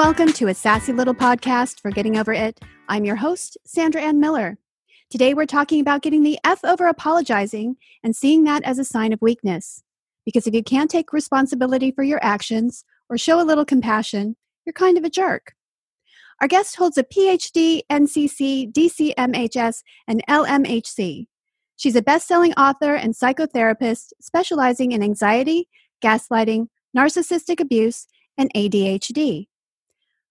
[0.00, 2.58] welcome to a sassy little podcast for getting over it.
[2.88, 4.56] I'm your host, Sandra Ann Miller.
[5.10, 9.12] Today we're talking about getting the F over apologizing and seeing that as a sign
[9.12, 9.82] of weakness.
[10.24, 14.72] Because if you can't take responsibility for your actions or show a little compassion, you're
[14.72, 15.52] kind of a jerk.
[16.40, 21.26] Our guest holds a PhD, NCC, DCMHS, and LMHC.
[21.76, 25.68] She's a best selling author and psychotherapist specializing in anxiety,
[26.02, 28.06] gaslighting, narcissistic abuse,
[28.38, 29.48] and ADHD.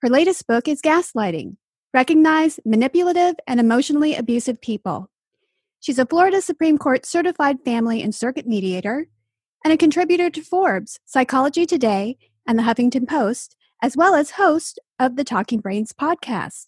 [0.02, 1.58] Her latest book is Gaslighting
[1.94, 5.10] Recognize Manipulative and Emotionally Abusive People.
[5.82, 9.10] She's a Florida Supreme Court certified family and circuit mediator
[9.66, 12.18] and a contributor to Forbes, Psychology Today,
[12.48, 16.68] and the Huffington Post, as well as host of the Talking Brains podcast.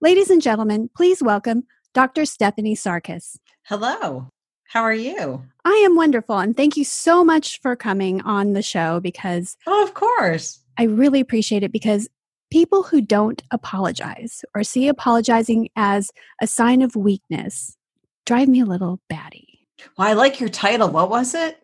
[0.00, 2.24] Ladies and gentlemen, please welcome Dr.
[2.24, 3.36] Stephanie Sarkis.
[3.64, 4.28] Hello.
[4.68, 5.42] How are you?
[5.66, 9.58] I am wonderful, and thank you so much for coming on the show because.
[9.66, 10.60] Oh, of course.
[10.78, 12.08] I really appreciate it because
[12.52, 16.10] people who don't apologize or see apologizing as
[16.42, 17.78] a sign of weakness
[18.26, 19.66] drive me a little batty.
[19.96, 20.90] Well, I like your title.
[20.90, 21.62] What was it?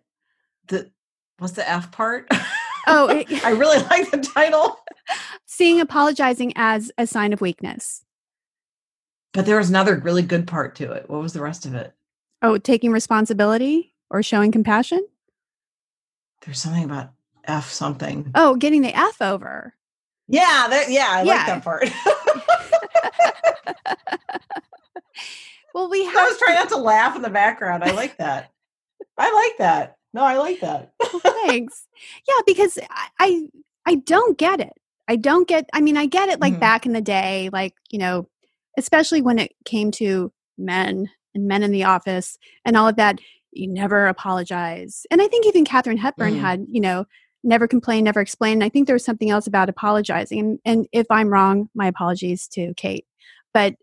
[0.68, 0.90] The
[1.38, 2.26] was the F part?
[2.86, 4.78] Oh, it, I really like the title.
[5.46, 8.02] seeing apologizing as a sign of weakness.
[9.34, 11.10] But there was another really good part to it.
[11.10, 11.92] What was the rest of it?
[12.40, 15.06] Oh, taking responsibility or showing compassion?
[16.46, 17.10] There's something about
[17.44, 18.30] F something.
[18.34, 19.74] Oh, getting the F over.
[20.28, 21.34] Yeah, that, yeah, I Yeah.
[21.34, 21.88] like that part.
[25.74, 27.84] Well, we I was trying not to laugh in the background.
[27.84, 28.50] I like that.
[29.16, 29.96] I like that.
[30.12, 30.92] No, I like that.
[31.46, 31.86] thanks.
[32.26, 33.48] Yeah, because I, I
[33.86, 34.72] I don't get it.
[35.08, 36.60] I don't get I mean, I get it like Mhm.
[36.60, 38.28] back in the day, like, you know,
[38.76, 43.20] especially when it came to men and men in the office and all of that,
[43.52, 45.06] you never apologize.
[45.10, 46.40] And I think even Katharine Hepburn Mhm.
[46.40, 47.04] had, you know,
[47.44, 48.54] never complain, never explain.
[48.54, 50.38] And I think there was something else about apologizing.
[50.40, 53.06] And, and if I'm wrong, my apologies to Kate.
[53.54, 53.74] But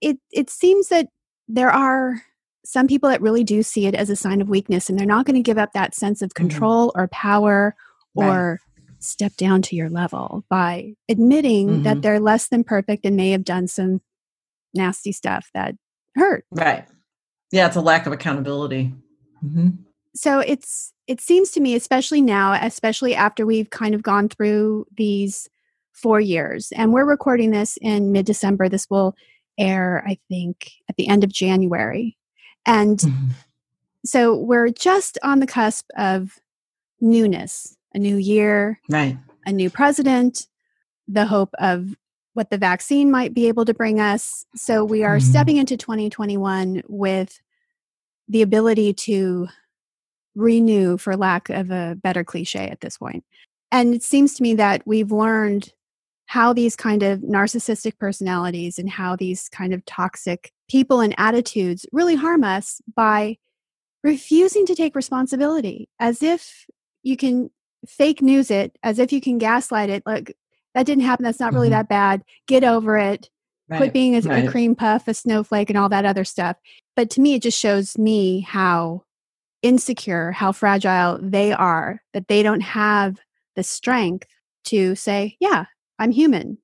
[0.00, 1.08] it it seems that
[1.48, 2.22] there are
[2.64, 5.26] some people that really do see it as a sign of weakness and they're not
[5.26, 6.34] going to give up that sense of Mhm.
[6.34, 7.74] control or power
[8.14, 8.28] Right.
[8.28, 8.60] or
[9.00, 12.02] step down to your level by admitting that Mhm.
[12.02, 14.00] they're less than perfect and may have done some
[14.74, 15.74] nasty stuff that
[16.14, 16.44] hurt.
[16.52, 16.86] Right.
[17.50, 18.92] Yeah, it's a lack of accountability.
[19.40, 19.70] hmm
[20.14, 24.86] So it's it seems to me especially now especially after we've kind of gone through
[24.96, 25.48] these
[25.92, 29.14] 4 years and we're recording this in mid-December this will
[29.58, 32.16] air I think at the end of January.
[32.66, 33.30] And Mm-hmm.
[34.04, 36.38] so we're just on the cusp of
[37.00, 39.16] newness, a new year, Right.
[39.46, 40.46] a new president,
[41.08, 41.96] the hope of
[42.34, 44.46] what the vaccine might be able to bring us.
[44.54, 45.22] So we are Mhm.
[45.22, 47.40] stepping into 2021 with
[48.28, 49.48] the ability to
[50.34, 53.24] renew, for lack of a better cliche at this point.
[53.70, 55.72] And it seems to me that we've learned
[56.26, 61.84] how these kind of narcissistic personalities and how these kind of toxic people and attitudes
[61.92, 63.36] really harm us by
[64.02, 66.66] refusing to take responsibility as if
[67.02, 67.50] you can
[67.86, 70.36] fake news it as if you can gaslight it like
[70.74, 71.72] that didn't happen that's not really Mhm.
[71.72, 73.28] that bad get over it
[73.68, 73.76] Right.
[73.78, 76.56] quit being a, a cream puff a snowflake and all that other stuff
[76.96, 79.02] but to me it just shows me how
[79.62, 83.18] insecure how fragile they are that they don't have
[83.56, 84.26] the strength
[84.64, 85.64] to say yeah
[85.98, 86.58] i'm human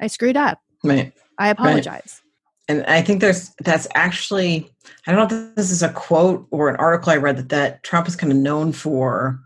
[0.00, 1.12] i screwed up Right.
[1.38, 2.20] i apologize
[2.68, 4.70] And I think there's that's actually
[5.06, 7.82] I don't know if this is a quote or an article I read that that
[7.82, 9.38] Trump is kind of known for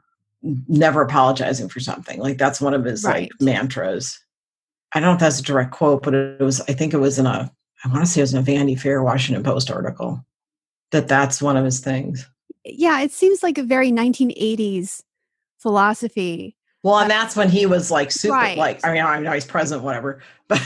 [0.68, 2.20] never apologizing for something.
[2.20, 3.22] Like that's one of his Right.
[3.22, 4.18] like mantras.
[4.94, 7.18] I don't know if that's a direct quote, but it was I think it was
[7.18, 7.50] in a
[7.84, 10.24] I want to say it was in a Vanity Fair Washington Post article
[10.92, 12.28] that that's one of his things.
[12.66, 15.03] Yeah it seems like a very 1980s
[15.59, 18.56] philosophy Well, and that's when he was like super, Right.
[18.59, 20.62] like I mean, I know he's president, whatever, but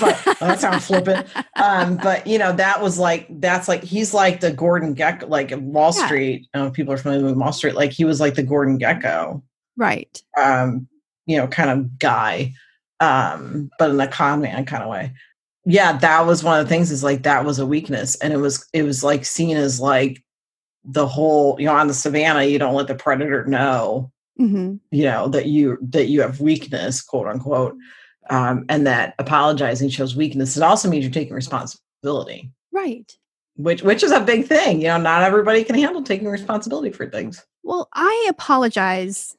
[0.00, 1.26] but that sounds flippant.
[1.56, 5.52] Um, but you know, that was like that's like he's like the Gordon Gekko, like
[5.56, 6.06] Wall Yeah.
[6.06, 6.48] Street.
[6.52, 7.74] I don't know if people are familiar with Wall Street.
[7.76, 9.42] Like he was like the Gordon Gekko,
[9.76, 10.88] right um,
[11.26, 12.52] you know, kind of guy,
[12.98, 15.12] um, but in a con man kind of way.
[15.66, 16.90] Yeah, that was one of the things.
[16.90, 20.20] Is like that was a weakness, and it was it was like seen as like
[20.84, 25.04] the whole you know on the savannah you don't let the predator know hmm you
[25.04, 27.76] know that you that you have weakness quote unquote
[28.30, 33.16] um, and that apologizing shows weakness it also means you're taking responsibility right
[33.56, 37.06] which which is a big thing you know not everybody can handle taking responsibility for
[37.10, 39.36] things well i apologize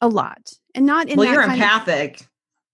[0.00, 2.26] a lot and not in well that you're kind of- empathic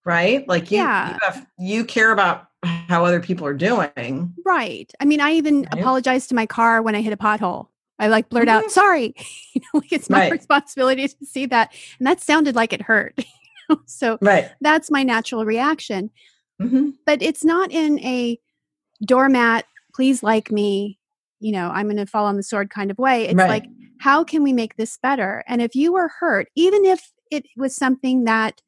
[0.05, 1.09] right like you, Yeah.
[1.15, 4.93] you have you care about how other people are doing Right.
[5.01, 5.81] I mean, I even Right.
[5.81, 7.69] apologize to my car when I hit a pothole.
[7.99, 8.71] I like blurt out, Mhm.
[8.71, 9.15] sorry.
[9.55, 10.33] you know, like it's my Right.
[10.33, 11.73] responsibility to see that.
[11.99, 13.19] And that sounded like it hurt.
[13.87, 14.51] so right.
[14.61, 16.11] that's my natural reaction.
[16.61, 18.39] hmm But it's not in a
[19.05, 20.99] doormat, please like me,
[21.41, 23.25] you know, I'm going to fall on the sword kind of way.
[23.25, 23.49] It's right.
[23.49, 23.67] like,
[24.01, 25.45] how can we make this better?
[25.47, 28.61] And if you were hurt, even if it was something that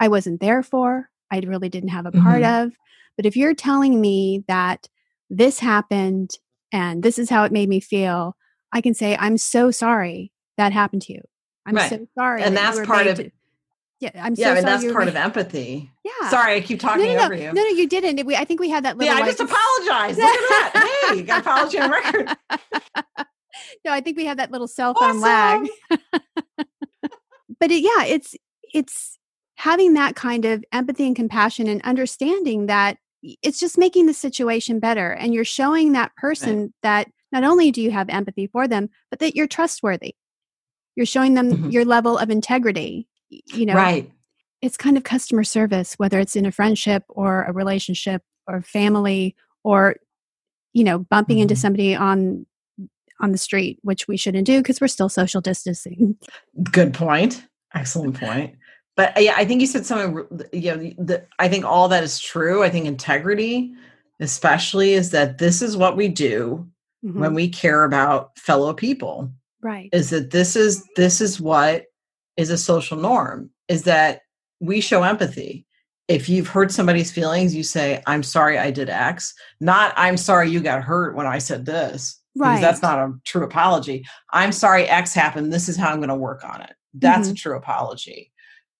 [0.00, 2.72] I wasn't there for, I really didn't have a part of,
[3.16, 4.88] but if you're telling me that
[5.28, 6.30] this happened
[6.72, 8.36] and this is how it made me feel,
[8.72, 11.22] I can say, I'm so sorry that happened to you.
[11.66, 11.90] I'm Right.
[11.90, 12.42] so sorry.
[12.42, 13.30] And that that's part of- to-"
[14.00, 15.90] Yeah, I'm yeah, so and that's part made- of empathy.
[16.04, 16.30] Yeah.
[16.30, 17.52] Sorry, I keep talking no, no, over you.
[17.52, 18.24] no, no, you didn't.
[18.26, 19.12] We, I think we had that little.
[19.12, 20.16] yeah, I just apologize.
[20.16, 21.08] Look at that.
[21.10, 22.28] Hey, got apology on record.
[23.84, 25.66] no, I think we had that little cell phone lag.
[27.60, 28.36] But it, yeah, it's
[28.72, 29.18] it's
[29.56, 32.98] having that kind of empathy and compassion and understanding that
[33.42, 37.82] it's just making the situation better, and you're showing that person that not only do
[37.82, 40.14] you have empathy for them, but that you're trustworthy.
[40.96, 41.72] You're showing them Mhm.
[41.72, 43.06] your level of integrity.
[43.28, 44.10] You know, Right.
[44.62, 49.36] it's kind of customer service, whether it's in a friendship or a relationship or family
[49.62, 49.96] or,
[50.72, 51.58] you know, bumping into Mhm.
[51.58, 52.46] somebody on
[53.20, 56.16] on the street, which we shouldn't do because we're still social distancing.
[56.70, 57.44] Good point.
[57.74, 58.54] Excellent point.
[58.94, 60.24] But yeah, I think you said something.
[60.52, 62.62] You know, the, I think all that is true.
[62.62, 63.74] I think integrity,
[64.20, 66.68] especially, is that this is what we do
[67.02, 67.34] when Mhm.
[67.34, 69.30] we care about fellow people.
[69.60, 69.88] right.
[69.92, 71.86] Is that this is this is what
[72.36, 73.50] is a social norm?
[73.68, 74.20] Is that
[74.60, 75.66] we show empathy.
[76.06, 80.48] If you've hurt somebody's feelings, you say, "I'm sorry, I did X." Not, "I'm sorry
[80.48, 82.60] you got hurt when I said this." Because Right.
[82.60, 84.06] that's not a true apology.
[84.32, 85.52] I'm sorry X happened.
[85.52, 86.74] This is how I'm going to work on it.
[86.94, 88.30] That's a true apology.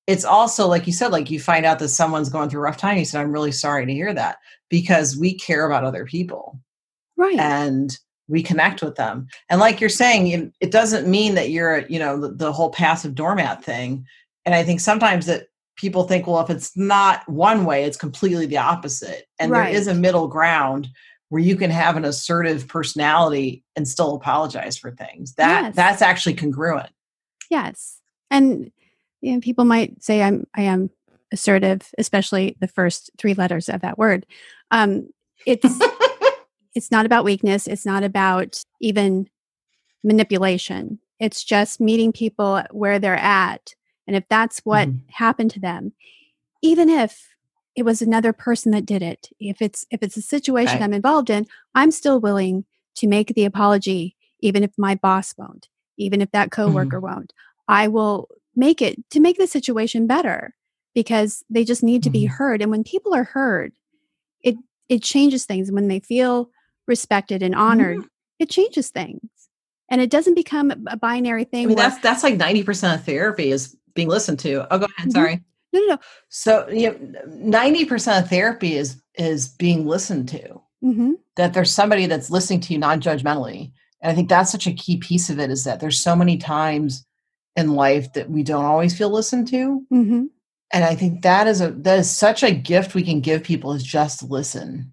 [0.07, 2.77] It's also like you said, like you find out that someone's going through a rough
[2.77, 2.99] time.
[2.99, 4.39] You said, I'm really sorry to hear that
[4.71, 6.61] because we care about other people
[7.17, 7.37] right.
[7.39, 7.99] and
[8.29, 9.27] we connect with them.
[9.49, 13.15] And like you're saying, it- doesn't mean that you're, you know, the, the whole passive
[13.15, 14.07] doormat thing.
[14.45, 18.47] And I think sometimes that people think, well, if it's not one way, it's completely
[18.47, 19.27] the opposite.
[19.39, 20.89] And there is a middle ground
[21.31, 25.35] where you can have an assertive personality and still apologize for things.
[25.35, 25.77] That Yes.
[25.77, 26.91] that's actually congruent.
[27.51, 28.01] yes.
[28.31, 28.71] And
[29.21, 30.91] you know, people might say I'm I am
[31.33, 34.27] assertive, especially the first three letters of that word.
[34.71, 35.09] Um,
[35.47, 35.65] it's
[36.79, 37.67] it's not about weakness.
[37.67, 39.29] It's not about even
[40.05, 41.01] manipulation.
[41.19, 43.75] It's just meeting people where they're at.
[44.07, 45.01] And if that's what Mhm.
[45.11, 45.93] happened to them,
[46.63, 47.29] even if
[47.75, 50.85] it was another person that did it, if it's if it's a situation Right.
[50.85, 52.65] I'm involved in, I'm still willing
[52.97, 57.33] to make the apology, even if my boss won't, even if that coworker won't.
[57.67, 60.55] I will make it to make the situation better
[60.95, 62.31] because they just need to be Mhm.
[62.31, 62.63] heard.
[62.63, 63.73] And when people are heard,
[64.43, 64.57] it
[64.89, 65.73] it changes things.
[65.73, 66.51] When they feel
[66.89, 67.99] respected and honored,
[68.39, 69.21] it changes things.
[69.91, 71.65] And it doesn't become a binary thing.
[71.65, 74.67] I mean, where, that's that's like 90% of therapy is being listened to.
[74.73, 75.09] Oh, go ahead.
[75.09, 75.13] Mhm.
[75.13, 75.45] Sorry.
[75.73, 75.99] no, no, no.
[76.29, 80.61] So you know, 90% of therapy is is being listened to.
[80.83, 83.71] hmm that there's somebody that's listening to you non-judgmentally
[84.03, 86.37] and i think that's such a key piece of it is that there's so many
[86.37, 87.07] times
[87.55, 90.25] in life that we don't always feel listened to hmm
[90.73, 93.73] and i think that is a that is such a gift we can give people
[93.73, 94.93] is just listen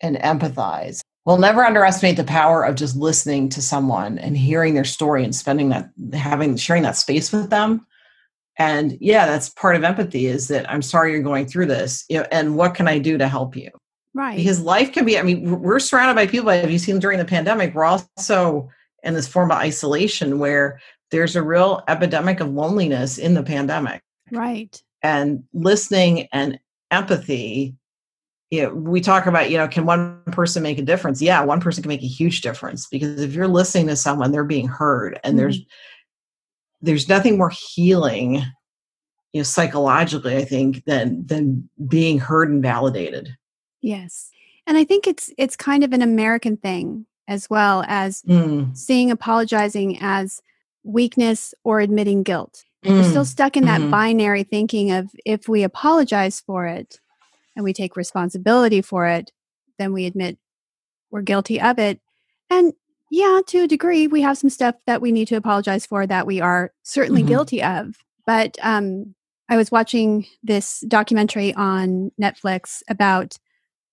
[0.00, 4.84] and empathize we'll never underestimate the power of just listening to someone and hearing their
[4.84, 7.84] story and spending that having sharing that space with them
[8.58, 12.56] and yeah that's part of empathy is that i'm sorry you're going through this and
[12.56, 13.70] what can i do to help you
[14.14, 14.38] Right.
[14.38, 17.18] because life can be i mean we're- we're surrounded by people have you seen during
[17.18, 18.70] the pandemic we're also
[19.02, 20.80] in this form of isolation where
[21.10, 24.02] there's a real epidemic of loneliness in the pandemic
[24.32, 24.82] right.
[25.02, 26.58] and listening and
[26.90, 27.74] empathy
[28.50, 31.60] you know, we talk about you know can one person make a difference yeah one
[31.60, 35.18] person can make a huge difference because if you're listening to someone they're being heard
[35.24, 35.58] and there's
[36.80, 38.34] there's nothing more healing
[39.32, 43.36] you know psychologically i think than than being heard and validated
[43.80, 44.30] Yes.
[44.66, 49.10] And I think it's it's kind of an American thing as well as Mm, seeing
[49.10, 50.40] apologizing as
[50.82, 52.64] weakness or admitting guilt.
[52.82, 53.10] We're mm.
[53.10, 53.90] still stuck in that Mhm.
[53.90, 57.00] binary thinking of if we apologize for it
[57.56, 59.32] and we take responsibility for it,
[59.78, 60.38] then we admit
[61.10, 62.00] we're guilty of it.
[62.50, 62.72] And
[63.10, 66.26] yeah, to a degree, we have some stuff that we need to apologize for that
[66.26, 67.28] we are certainly Mhm.
[67.28, 67.96] guilty of.
[68.26, 69.14] But um,
[69.48, 73.36] I was watching this documentary on Netflix about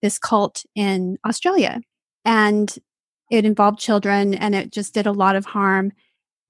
[0.02, 1.82] this cult in Australia,
[2.26, 2.76] and
[3.32, 5.92] it involved children, and it just did a lot of harm.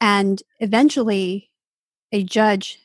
[0.01, 1.51] And eventually,
[2.11, 2.79] a judge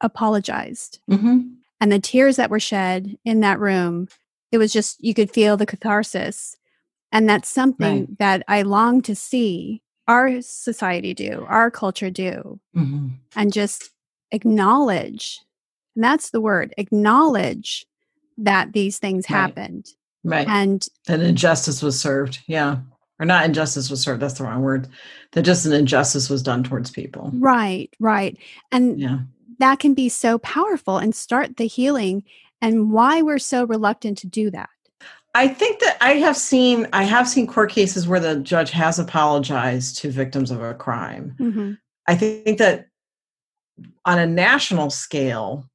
[0.00, 1.53] apologized Mhm.
[1.80, 4.08] And the tears that were shed in that room
[4.52, 6.56] it was just you could feel the catharsis
[7.12, 8.18] and that's something Right.
[8.18, 13.12] that i long to see our society do our culture do Mhm.
[13.36, 13.90] and just
[14.32, 15.40] acknowledge
[15.96, 17.86] And that's the word acknowledge
[18.36, 19.36] that these things Right.
[19.36, 19.86] happened.
[20.24, 20.48] Right.
[20.48, 22.40] And That injustice was served.
[22.48, 22.78] Yeah.
[23.20, 24.20] Or not injustice was served.
[24.20, 24.88] That's the wrong word.
[25.32, 27.30] That just an injustice was done towards people.
[27.34, 28.36] right, right.
[28.72, 29.18] And Yeah.
[29.58, 32.24] That can be so powerful and start the healing
[32.60, 34.70] and why we're so reluctant to do that.
[35.34, 38.98] I think that I have seen I have seen court cases where the judge has
[38.98, 41.34] apologized to victims of a crime.
[41.40, 41.78] Mhm.
[42.06, 42.86] I think that
[44.04, 45.68] on a national scale,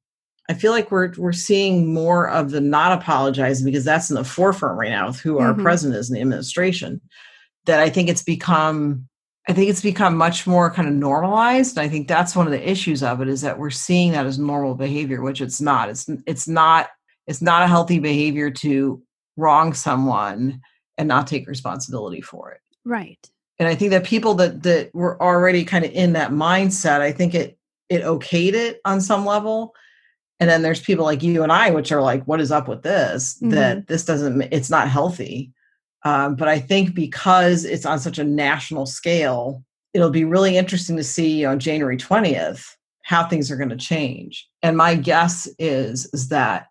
[0.48, 4.24] I feel like we're we're seeing more of the not apologizing because that's in the
[4.24, 5.62] forefront right now with who our Mhm.
[5.62, 7.00] president is in the administration.
[7.66, 9.08] That I think it's become
[9.50, 11.76] I think it's become much more kind of normalized.
[11.76, 14.24] And I think that's one of the issues of it is that we're seeing that
[14.24, 15.88] as normal behavior, which it's not.
[15.88, 16.90] It's it's not
[17.26, 19.02] it's not a healthy behavior to
[19.36, 20.60] wrong someone
[20.98, 23.18] and not take responsibility for it Right.
[23.58, 27.12] and i think that people that that were already kind of in that mindset i
[27.12, 27.56] think it
[27.88, 29.74] it okayed it on some level
[30.40, 32.82] and then there's people like you and i which are like what is up with
[32.82, 33.84] this that mm-hmm.
[33.86, 35.52] this doesn't it's not healthy
[36.04, 39.62] um, but i think because it's on such a national scale
[39.94, 42.64] it'll be really interesting to see on january 20th
[43.02, 46.66] how things are going to change and my guess is is that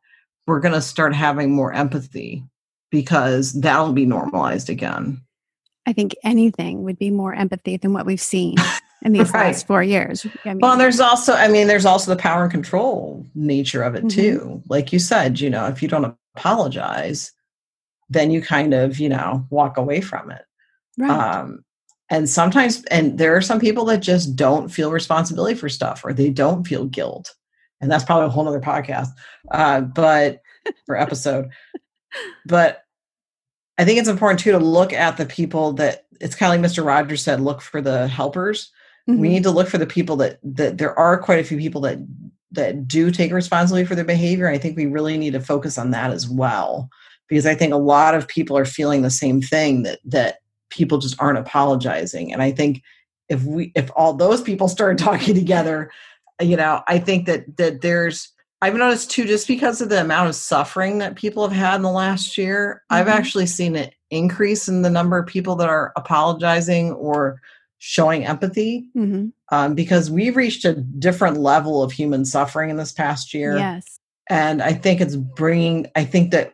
[0.47, 2.43] we're going to start having more empathy
[2.91, 5.21] because that'll be normalized again
[5.85, 8.57] I think anything would be more empathy than what we've seen
[9.01, 9.47] in these Right.
[9.47, 10.23] last four years.
[10.45, 13.81] I mean, Well, and there's also, I mean, there's also the power and control nature
[13.81, 14.09] of it Mhm.
[14.11, 14.63] too.
[14.69, 17.31] Like you said, you know, if you don't apologize,
[18.09, 20.41] then you kind of, you know, walk away from it.
[20.97, 21.09] right.
[21.11, 21.63] Um,
[22.11, 26.11] and sometimes, and there are some people that just don't feel responsibility for stuff or
[26.11, 27.35] they don't feel guilt.
[27.81, 29.09] And that's probably a whole nother podcast,
[29.51, 30.41] uh, but
[30.87, 31.49] for episode.
[32.45, 32.83] But
[33.77, 36.71] I think it's important too to look at the people that it's kind of like
[36.71, 36.83] Mr.
[36.83, 38.71] Rogers said, look for the helpers
[39.07, 39.19] Mhm.
[39.19, 41.81] we need to look for the people that that there are quite a few people
[41.81, 41.97] that
[42.51, 45.89] that do take responsibility for their behavior i think we really need to focus on
[45.91, 46.89] that as well
[47.29, 50.37] because i think a lot of people are feeling the same thing that that
[50.69, 52.81] people just aren't apologizing and i think
[53.29, 55.89] if we if all those people started talking together
[56.41, 58.29] you know i think that that there's
[58.61, 61.81] i've noticed too just because of the amount of suffering that people have had in
[61.81, 63.11] the last year i've Mhm.
[63.11, 67.39] actually seen an increase in the number of people that are apologizing or
[67.77, 69.31] showing empathy Mhm.
[69.51, 73.98] um, because we've reached a different level of human suffering in this past year Yes.
[74.29, 76.53] And i think it's bringing i think that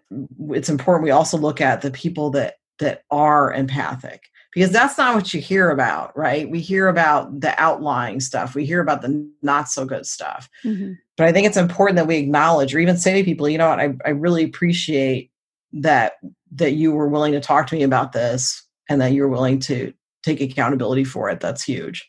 [0.50, 5.14] it's important we also look at the people that that are empathic because that's not
[5.14, 6.50] what you hear about right?
[6.50, 8.56] We hear about the outlying stuff.
[8.56, 10.50] We hear about the not so good stuff.
[10.64, 10.98] Mhm.
[11.18, 13.70] but i think it's important that we acknowledge or even say to people you know
[13.70, 13.80] what?
[13.80, 15.32] I, I really appreciate
[15.74, 16.14] that
[16.54, 19.94] that you were willing to talk to me about this and that you're willing to
[20.24, 21.40] take accountability for it.
[21.42, 22.08] That's huge.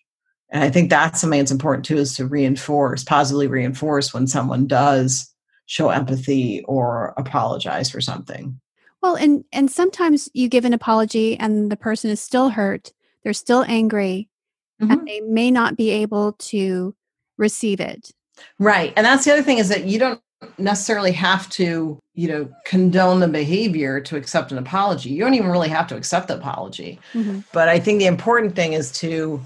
[0.50, 4.66] And i think that's something that's important too is to reinforce positively reinforce when someone
[4.68, 5.32] does
[5.66, 8.58] show empathy or apologize for something
[9.02, 12.92] Well, and and sometimes you give an apology and the person is still hurt.
[13.23, 14.28] They're still angry,
[14.80, 14.90] Mhm.
[14.92, 16.94] and they may not be able to
[17.37, 18.11] receive it.
[18.58, 18.92] Right.
[18.96, 20.20] And that's the other thing is that you don't
[20.58, 25.11] necessarily have to, you know, condone the behavior to accept an apology.
[25.11, 26.99] You don't even really have to accept the apology.
[27.14, 27.44] Mhm.
[27.52, 29.40] But I think the important thing is to,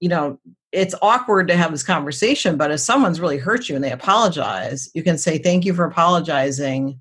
[0.00, 0.38] you know,
[0.72, 4.90] it's awkward to have this conversation, but if someone's really hurt you and they apologize,
[4.94, 7.00] you can say, Thank you for apologizing.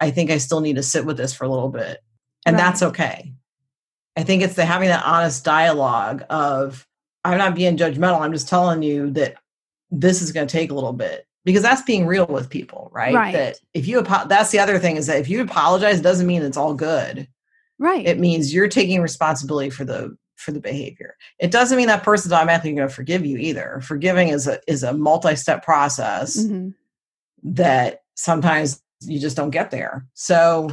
[0.00, 2.00] I think I still need to sit with this for a little bit.
[2.46, 3.32] And that's okay.
[4.16, 6.86] I think it's the having that honest dialogue of,
[7.24, 8.20] I'm not being judgmental.
[8.20, 9.36] I'm just telling you that
[9.90, 13.14] this is going to take a little bit because that's being real with people, right?
[13.14, 13.32] Right.
[13.32, 16.42] That if you, that's the other thing is that if you apologize, it doesn't mean
[16.42, 17.26] it's all good
[17.78, 18.06] Right.
[18.06, 21.16] it means you're taking responsibility for the for the behavior.
[21.38, 23.80] It doesn't mean that person's automatically going to forgive you either.
[23.82, 26.74] Forgiving is a is a multi-step process Mhm.
[27.44, 30.06] that sometimes you just don't get there.
[30.14, 30.70] So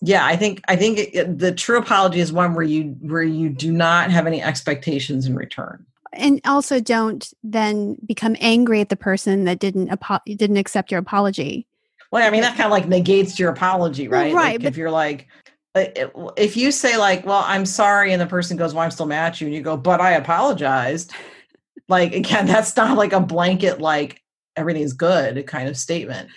[0.00, 3.22] yeah i think i think it, it- the true apology is one where you where
[3.22, 5.86] you do not have any expectations in return.
[6.12, 10.98] And also, don't then become angry at the person that didn't apo- didn't accept your
[11.00, 11.66] apology.
[12.10, 14.34] well i mean that kind of like negates your apology right?
[14.34, 15.28] Right, like if you're like
[15.74, 19.32] if you say like well i'm sorry and the person goes well i'm still mad
[19.32, 21.12] at you and you go but i apologized
[21.88, 24.22] like again that's not like a blanket like
[24.56, 26.28] everything's good kind of statement.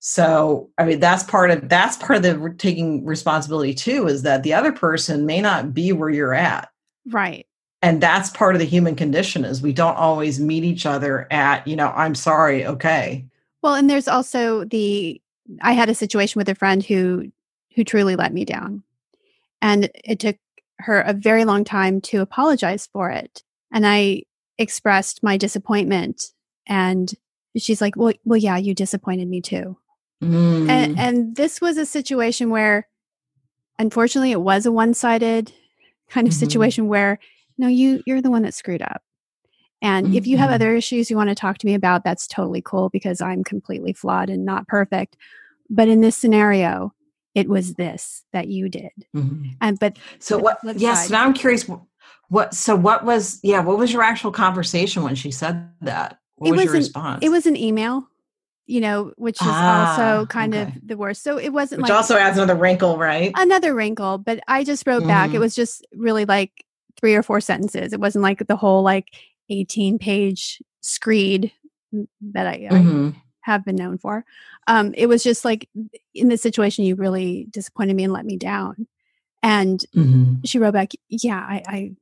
[0.00, 4.42] So i mean that's part of that's part of the taking responsibility too is that
[4.42, 6.68] the other person may not be where you're at.
[7.08, 7.46] Right.
[7.82, 11.66] and that's part of the human condition is we don't always meet each other at
[11.68, 13.24] you know i'm sorry okay.
[13.62, 15.20] Well, and there's also the
[15.60, 17.30] I had a situation with a friend who
[17.74, 18.82] who truly let me down.
[19.60, 20.36] And it took
[20.78, 23.42] her a very long time to apologize for it.
[23.72, 24.22] And I
[24.58, 26.32] expressed my disappointment
[26.66, 27.12] and
[27.56, 29.76] she's like, "Well, well, yeah, you disappointed me too."
[30.22, 30.68] Mm.
[30.68, 32.88] And, and this was a situation where,
[33.78, 35.52] unfortunately, it was a one-sided
[36.08, 36.38] kind of Mhm.
[36.38, 37.18] situation where,
[37.58, 39.02] no, you you're the one that screwed up.
[39.80, 40.54] And if you have Mhm.
[40.54, 43.92] other issues you want to talk to me about, that's totally cool because I'm completely
[43.92, 45.16] flawed and not perfect.
[45.68, 46.94] But in this scenario,
[47.34, 48.90] it was this that you did.
[49.14, 49.56] Mhm.
[49.60, 50.58] And but So what?
[50.76, 51.02] Yes.
[51.08, 51.10] side.
[51.12, 51.66] now I'm curious.
[52.28, 52.54] What?
[52.54, 53.38] So what was?
[53.42, 53.60] Yeah.
[53.60, 56.18] What was your actual conversation when she said that?
[56.36, 57.18] What It was, your wasn't- response?
[57.22, 58.08] it was an email,
[58.66, 60.62] you know, which is Ah, also kind okay.
[60.64, 61.22] of the worst.
[61.22, 63.32] So it wasn't which like also adds another wrinkle, right?
[63.36, 65.30] another wrinkle, but I just wrote back.
[65.30, 65.40] It Mhm.
[65.40, 66.50] was just really like
[66.98, 67.92] three or four sentences.
[67.92, 69.06] It wasn't like the whole like
[69.50, 71.52] 18 page screed
[72.32, 73.14] that I, I Mhm.
[73.42, 74.24] Have been known for.
[74.66, 75.68] Um, it was just like
[76.14, 78.86] in this situation, you really disappointed me and let me down.
[79.42, 80.46] And Mhm.
[80.46, 81.92] she wrote back, "Yeah, I, I,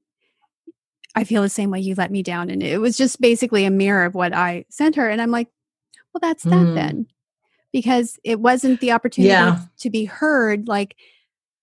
[1.16, 1.80] I feel the same way.
[1.80, 4.96] You let me down." And it was just basically a mirror of what I sent
[4.96, 5.08] her.
[5.08, 5.48] And I'm like,
[6.12, 6.74] "Well, that's that Mm.
[6.74, 7.06] then,"
[7.72, 9.58] because it wasn't the opportunity Yeah.
[9.78, 10.68] to be heard.
[10.68, 10.96] Like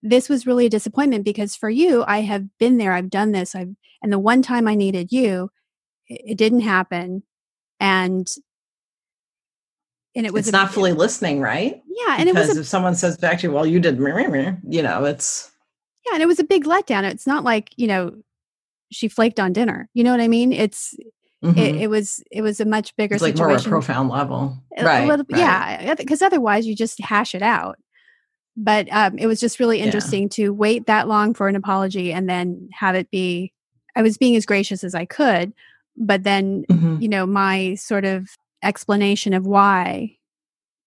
[0.04, 2.94] this was really a disappointment because for you, I have been there.
[2.94, 3.56] I've done this.
[3.56, 5.52] I've and the one time I needed you,
[6.08, 7.24] it, it didn't happen,
[7.80, 8.28] and
[10.18, 11.82] and it was It's a- not fully listening, right?
[11.88, 14.14] yeah, and it was a if someone says back to you, "Well, you did," meh,
[14.14, 15.50] meh, meh," you know, it's
[16.06, 17.04] Yeah, and it was a big letdown.
[17.04, 18.14] It's not like, you know,
[18.92, 19.90] she flaked on dinner.
[19.94, 20.52] You know what I mean?
[20.54, 20.94] It's
[21.42, 21.80] it, mhm.
[21.82, 23.72] it was it was a much bigger it's like more of a situation.
[23.72, 25.08] profound level, right?
[25.08, 25.40] little- right.
[25.40, 27.78] Yeah, because otherwise you just hash it out.
[28.60, 29.86] But um, it was just really Yeah.
[29.86, 33.54] interesting to wait that long for an apology and then have it be.
[33.96, 35.54] I was being as gracious as I could,
[35.96, 37.02] but then Mhm.
[37.02, 38.30] you know my sort of
[38.64, 40.18] explanation of why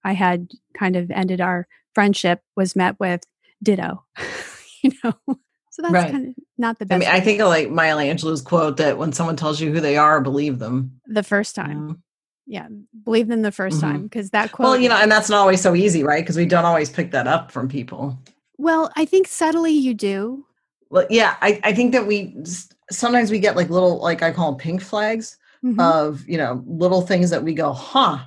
[0.04, 0.48] I had
[0.78, 3.22] kind of ended our friendship was met with
[3.62, 4.04] ditto.
[4.82, 5.12] you know,
[5.70, 6.10] so that's Right.
[6.12, 6.96] kind of not the best.
[6.96, 9.80] I mean, I think of like Maya Angelou's quote that when someone tells you who
[9.80, 11.00] they are, believe them.
[11.06, 11.86] the first time.
[11.88, 11.96] know?
[12.46, 12.66] Yeah,
[13.04, 13.80] believe them the 1st Mhm.
[13.80, 14.64] time because that quote.
[14.66, 16.22] Well, you know, and that's not always so easy, right?
[16.24, 18.18] Because we don't always pick that up from people.
[18.58, 20.44] well, I think subtly you do.
[20.90, 22.34] Well, yeah, I, I think that we
[22.90, 25.78] sometimes we get like little, like I call them pink flags Mhm.
[25.80, 28.18] of, you know, little things that we go, huh.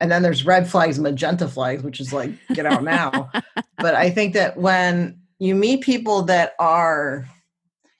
[0.00, 3.30] And then there's red flags, magenta flags, which is like, get out now.
[3.80, 7.26] but I think that when you meet people that are,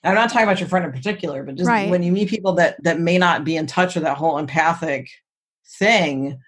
[0.03, 1.89] I'm not talking about your friend in particular, but just Right.
[1.89, 5.09] when you meet people that that may not be in touch with that whole empathic
[5.79, 6.39] thing,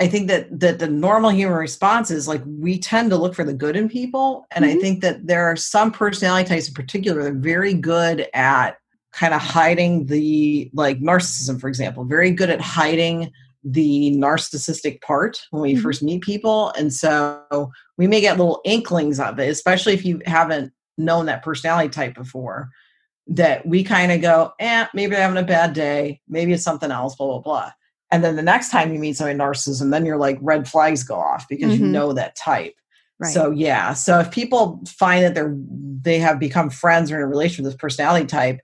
[0.00, 3.44] I think that that the normal human response is like we tend to look for
[3.44, 4.80] the good in people, and I Mhm.
[4.80, 8.78] think that there are some personality types in particular that are very good at
[9.12, 13.30] kind of hiding the like narcissism, for example, very good at hiding
[13.64, 15.82] the narcissistic part when we Mhm.
[15.82, 20.20] first meet people, and so we may get little inklings of it, especially if you
[20.26, 22.70] haven't known that personality type before.
[23.28, 26.90] That we kind of go, eh, maybe they're having a bad day, maybe it's something
[26.90, 27.72] else, blah blah blah.
[28.10, 31.14] And then the next time you meet somebody narcissism, then you're like red flags go
[31.14, 31.90] off because you Mhm.
[31.90, 32.74] know that type.
[33.20, 33.32] Right.
[33.32, 33.92] So yeah.
[33.94, 35.54] So if people find that they're
[36.02, 38.60] they have become friends or in a relationship with this personality type,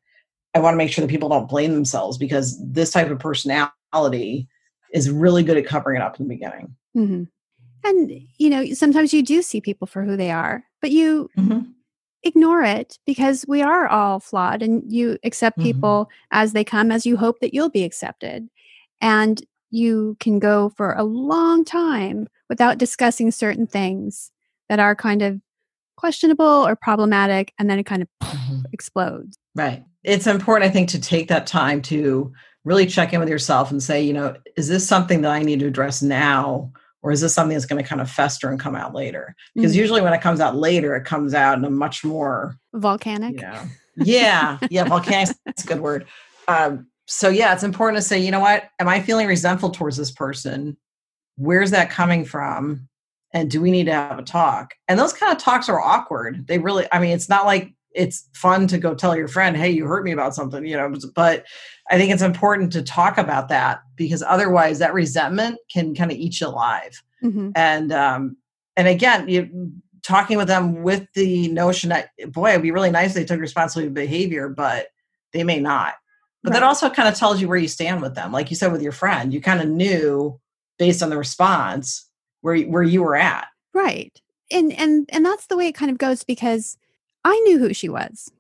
[0.58, 4.48] I want to make sure that people don't blame themselves because this type of personality
[4.92, 6.74] is really good at covering it up in the beginning.
[6.94, 7.24] hmm
[7.84, 11.30] And you know, sometimes you do see people for who they are, but you
[12.24, 15.62] ignore it because we are all flawed, and you accept Mhm.
[15.62, 18.48] people as they come, as you hope that you'll be accepted,
[19.00, 19.40] and
[19.70, 24.32] you can go for a long time without discussing certain things
[24.68, 25.40] that are kind of
[25.96, 28.64] questionable or problematic, and then it kind of Mhm.
[28.72, 29.38] explodes.
[29.54, 29.84] Right.
[30.08, 32.32] It's important, I think, to take that time to
[32.64, 35.60] really check in with yourself and say, you know, is this something that I need
[35.60, 36.72] to address now?
[37.02, 39.36] Or is this something that's going to kind of fester and come out later?
[39.54, 39.76] Because Mhm.
[39.78, 43.34] usually when it comes out later, it comes out in a much more, Volcanic.
[43.36, 43.62] you know,
[43.96, 46.06] yeah, yeah, volcanic That's a good word.
[46.48, 48.64] Um, so yeah, it's important to say, you know what?
[48.80, 50.76] Am I feeling resentful towards this person?
[51.36, 52.88] Where's that coming from?
[53.32, 54.74] And do we need to have a talk?
[54.88, 56.46] And those kind of talks are awkward.
[56.48, 59.70] They really, I mean, it's not like it's fun to go tell your friend, hey,
[59.70, 61.44] you hurt me about something, you know, but
[61.90, 66.16] I think it's important to talk about that because otherwise that resentment can kind of
[66.16, 67.02] eat you alive.
[67.22, 67.52] Mhm.
[67.56, 68.36] And um,
[68.76, 69.72] and again, you
[70.04, 73.40] talking with them with the notion that boy, it'd be really nice if they took
[73.40, 74.86] responsibility of behavior, but
[75.32, 75.94] they may not.
[76.44, 78.30] But that also kind of tells you where you stand with them.
[78.30, 80.40] Like you said with your friend, you kind of knew
[80.78, 82.08] based on the response
[82.42, 83.48] where where you were at.
[83.74, 84.18] Right.
[84.50, 86.78] And and and that's the way it kind of goes because
[87.24, 88.30] I knew who she was.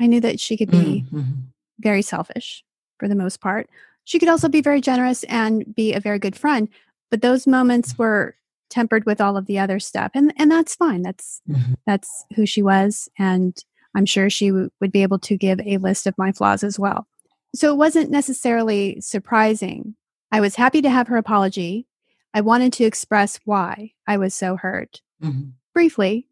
[0.00, 1.44] I knew that she could be Mhm.
[1.78, 2.64] very selfish
[2.98, 3.68] for the most part.
[4.04, 6.68] She could also be very generous and be a very good friend,
[7.10, 8.36] but those moments were
[8.70, 11.02] tempered with all of the other stuff and and that's fine.
[11.02, 11.76] That's Mhm.
[11.86, 13.56] that's who she was and
[13.94, 16.78] I'm sure she w- would be able to give a list of my flaws as
[16.78, 17.06] well.
[17.54, 19.94] So it wasn't necessarily surprising
[20.32, 21.86] I was happy to have her apology.
[22.34, 25.52] I wanted to express why I was so hurt Mhm.
[25.72, 26.26] briefly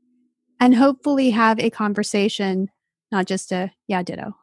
[0.61, 2.71] and hopefully have a conversation,
[3.13, 4.35] not just a yeah, ditto.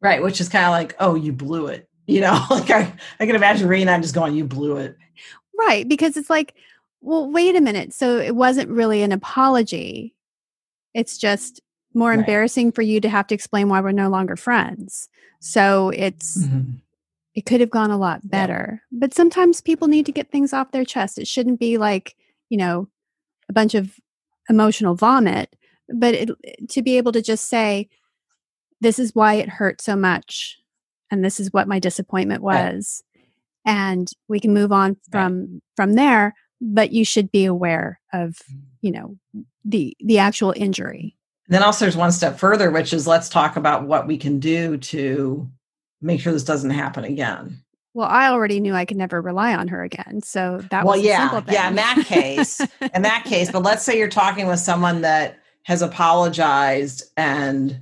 [0.00, 1.88] Right, which is kind of like, oh, you blew it.
[2.06, 4.96] You know, like I, I can imagine that and just going, you blew it.
[5.58, 5.88] Right.
[5.88, 6.54] Because it's like,
[7.00, 7.92] well, wait a minute.
[7.92, 10.14] So it wasn't really an apology.
[10.94, 11.60] It's just
[11.94, 12.18] more Right.
[12.18, 15.08] embarrassing for you to have to explain why we're no longer friends.
[15.40, 16.80] So it's, Mhm.
[17.34, 18.28] it could have gone a lot Yeah.
[18.30, 18.82] better.
[18.90, 21.18] But sometimes people need to get things off their chest.
[21.18, 22.16] It shouldn't be like,
[22.50, 22.88] you know,
[23.48, 23.98] a bunch of
[24.48, 25.54] emotional vomit,
[25.88, 26.30] but it,
[26.70, 27.88] to be able to just say,
[28.80, 30.58] this is why it hurt so much.
[31.10, 32.74] And this is what my disappointment Right.
[32.74, 33.02] was.
[33.66, 38.60] And we can move on from from there, but you should be aware of, mm.
[38.82, 39.16] you know,
[39.64, 41.16] the the actual injury.
[41.48, 44.76] Then also there's one step further, which is let's talk about what we can do
[44.78, 45.50] to
[46.02, 47.63] make sure this doesn't happen again.
[47.94, 50.20] Well, I already knew I could never rely on her again.
[50.22, 51.68] So that well, was a yeah, yeah.
[51.68, 52.60] In that case,
[52.94, 57.80] in that case, but let's say you're talking with someone that has apologized and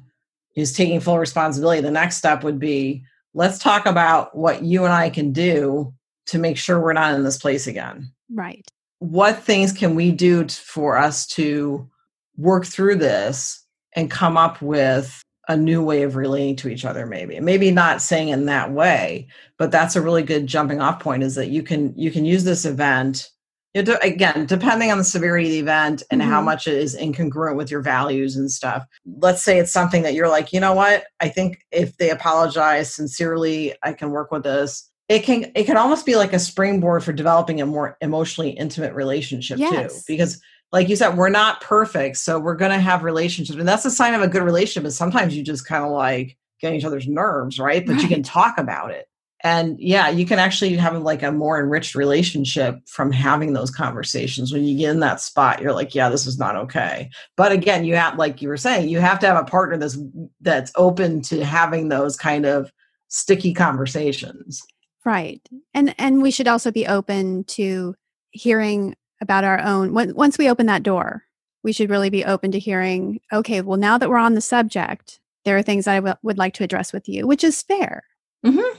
[0.55, 1.81] is taking full responsibility.
[1.81, 5.95] The next step would be let's talk about what you and I can do
[6.27, 8.13] to make sure we're not in this place again.
[8.33, 8.67] right.
[8.99, 11.91] What things can we do for us to
[12.37, 13.65] work through this
[13.97, 17.39] and come up with a new way of relating to each other maybe.
[17.41, 19.29] Maybe not saying in that way
[19.59, 22.45] but that's a really good jumping off point is that you can you can use
[22.45, 23.29] this event
[23.75, 26.45] again depending on the severity of the event and how Mhm.
[26.45, 28.85] much it is incongruent with your values and stuff
[29.21, 31.05] let's say it's something that you're like you know what?
[31.21, 34.89] I think if they apologize sincerely i can work with this.
[35.09, 38.95] It can it can almost be like a springboard for developing a more emotionally intimate
[38.95, 40.41] relationship too because
[40.73, 43.91] like you said we're not perfect so we're going to have relationships and that's a
[43.91, 47.07] sign of a good relationship is sometimes you just kind of like get each other's
[47.07, 47.87] nerves right?
[47.87, 49.07] But you can talk about it.
[49.45, 54.53] And yeah you can actually have like a more enriched relationship from having those conversations.
[54.53, 57.11] When you get in that spot you're like yeah this is not okay.
[57.37, 59.99] But again you have like you were saying you have to have a partner that's
[60.41, 62.73] that's open to having those kind of
[63.09, 64.63] sticky conversations.
[65.05, 65.41] Right.
[65.75, 67.95] And and we should also be open to
[68.31, 71.25] hearing about our own once we open that door,
[71.63, 75.21] we should really be open to hearing, okay, well now that we're on the subject,
[75.45, 78.05] there are things that I w- would like to address with you, which is fair.
[78.45, 78.79] Mm-hmm.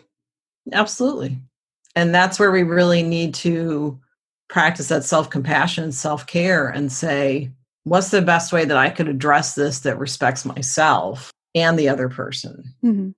[0.71, 1.39] Absolutely.
[1.95, 3.99] And that's where we really need to
[4.49, 7.49] practice that self compassion, self care, and say,
[7.85, 12.09] what's the best way that I could address this that respects myself and the other
[12.09, 12.63] person?
[12.83, 13.15] Mhm.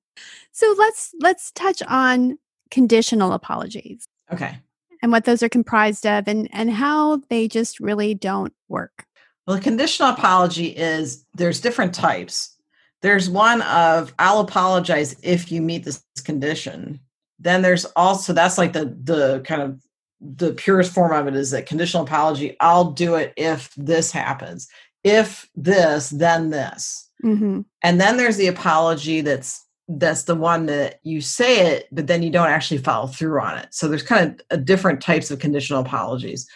[0.51, 2.37] So let's let's touch on
[2.71, 4.57] conditional apologies Okay.
[5.01, 9.05] And what those are comprised of and and how they just really don't work.
[9.47, 12.55] Well, a conditional apology is there's different types.
[13.01, 16.99] There's one of I'll apologize if you meet this condition.
[17.39, 19.81] Then there's also that's like the the kind of
[20.21, 22.55] the purest form of it is that conditional apology.
[22.59, 24.67] I'll do it if this happens.
[25.03, 27.09] If this, then this.
[27.23, 27.65] Mhm.
[27.83, 32.23] And then there's the apology that's that's the one that you say it, but then
[32.23, 33.67] you don't actually follow through on it.
[33.71, 36.47] So there's kind of a different types of conditional apologies.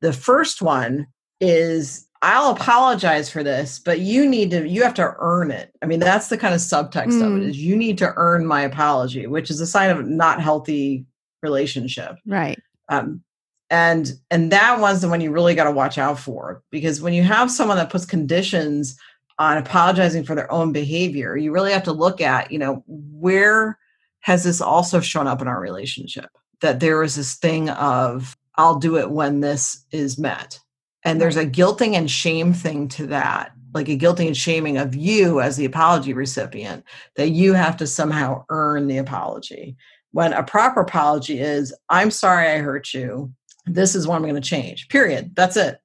[0.00, 1.06] The first one
[1.40, 5.70] is I'll apologize for this, but you need to you have to earn it.
[5.82, 7.54] I mean, that's the kind of subtext of it Mm.
[7.54, 11.04] you need to earn my apology, which is a sign of not healthy
[11.42, 12.58] relationship Right.
[12.90, 13.22] um,
[13.70, 17.14] and and that one's the one you really got to watch out for because when
[17.14, 18.96] you have someone that puts conditions
[19.40, 21.34] on apologizing for their own behavior.
[21.34, 23.78] You really have to look at you know where
[24.20, 26.28] has this also shown up in our relationship?
[26.60, 30.60] That there is this thing of i'll do it when this is met.
[31.02, 34.96] And there's a guilting and shame thing to that like a guilting and shaming of
[34.96, 39.76] you as the apology recipient that you have to somehow earn the apology.
[40.10, 43.32] When a proper apology is i'm sorry i hurt you.
[43.64, 44.88] This is what i'm going to change.
[44.88, 45.34] Period.
[45.34, 45.80] That's it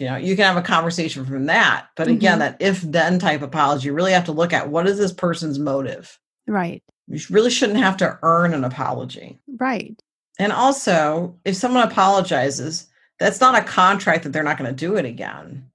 [0.00, 2.40] you know you can have a conversation from that but again Mhm.
[2.40, 5.58] that if then type apology you really have to look at what is this person's
[5.58, 6.82] motive Right.
[7.06, 10.00] you really shouldn't have to earn an apology Right.
[10.38, 12.86] and also if someone apologizes
[13.18, 15.66] that's not a contract that they're not going to do it again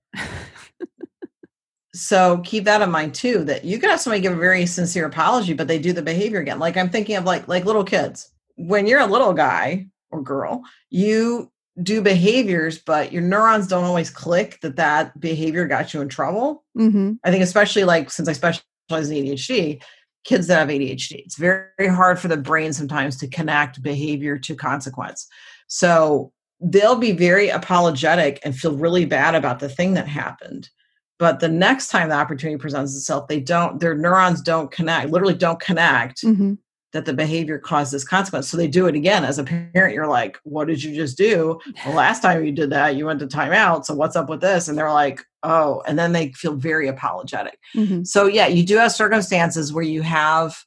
[1.94, 5.06] so keep that in mind too that you can have somebody give a very sincere
[5.06, 8.32] apology but they do the behavior again like i'm thinking of like like little kids
[8.58, 11.50] when you're a little guy or girl you
[11.84, 16.64] do behaviors but your neurons don't always click that that behavior got you in trouble.
[16.76, 19.82] Hmm i think especially like since i specialize in adhd
[20.26, 24.38] kids that have adhd it's very, very hard for the brain sometimes to connect behavior
[24.38, 25.28] to consequence.
[25.68, 30.70] So they'll be very apologetic and feel really bad about the thing that happened.
[31.18, 35.36] But the next time the opportunity presents itself they don't their neurons don't connect literally
[35.36, 36.56] don't connect hmm
[36.96, 38.48] that the behavior causes consequence.
[38.48, 39.26] So they do it again.
[39.26, 41.60] As a parent, you're like, what did you just do?
[41.84, 43.84] The last time you did that, you went to timeout.
[43.84, 44.70] So what's up with this?
[44.70, 47.60] And they're like, oh, and then they feel very apologetic.
[47.76, 48.04] Mm-hmm.
[48.04, 50.64] So yeah, you do have circumstances where you have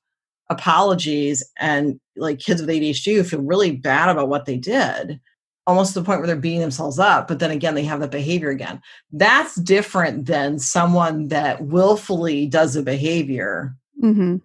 [0.50, 5.18] apologies and like kids with ADHD feel really bad about what they did
[5.66, 8.10] almost to the point where they're beating themselves up but then again they have that
[8.10, 8.80] behavior again
[9.12, 14.36] that's different than someone that willfully does a behavior mm-hmm.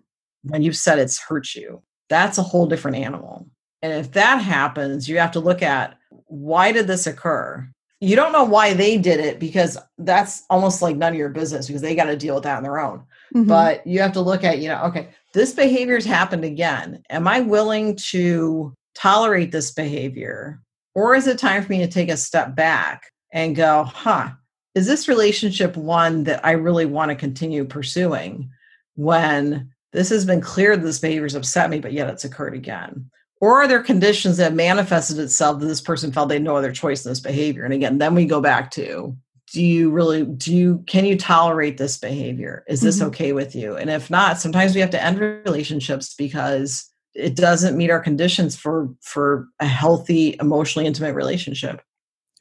[0.43, 1.81] When you've said it's hurt you.
[2.09, 3.47] That's a whole different animal.
[3.81, 7.67] And if that happens you have to look at why did this occur?
[7.99, 11.67] You don't know why they did it because that's almost like none of your business
[11.67, 13.03] because they got to deal with that on their own.
[13.33, 13.47] Mm-hmm.
[13.47, 17.01] but you have to look at you know okay this behavior's happened again.
[17.09, 20.61] Am i willing to tolerate this behavior?
[20.95, 24.29] Or is it time for me to take a step back and go, huh,
[24.75, 28.51] is this relationship one that I really want to continue pursuing
[28.95, 32.53] when this has been clear that this behavior has upset me, but yet it's occurred
[32.53, 33.09] again?
[33.39, 36.71] Or are there conditions that manifested itself that this person felt they had no other
[36.71, 37.63] choice in this behavior?
[37.65, 39.17] And again, then we go back to
[39.53, 43.07] do you really do you can you tolerate this behavior is this mm-hmm.
[43.07, 47.77] okay with you and if not sometimes we have to end relationships because it doesn't
[47.77, 51.81] meet our conditions for for a healthy emotionally intimate relationship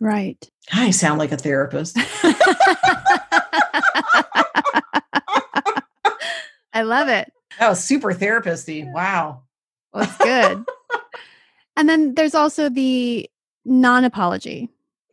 [0.01, 1.97] right i sound like a therapist
[6.73, 9.43] i love it that was super therapist-y wow
[9.93, 10.65] well it's good
[11.77, 13.29] and then there's also the
[13.65, 14.69] non-apology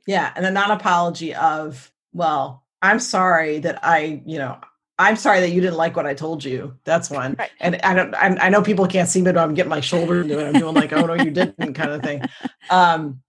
[0.07, 4.57] yeah and the non-apology of well i'm sorry that i you know
[4.99, 6.77] I'm sorry that you didn't like what I told you.
[6.83, 7.37] That's one.
[7.39, 7.49] Right.
[7.61, 10.21] And I don't, I'm, i know people can't see me, but I'm getting my shoulder
[10.21, 10.45] into it.
[10.45, 12.21] I'm doing like, oh no, you didn't kind of thing.
[12.69, 13.21] Um,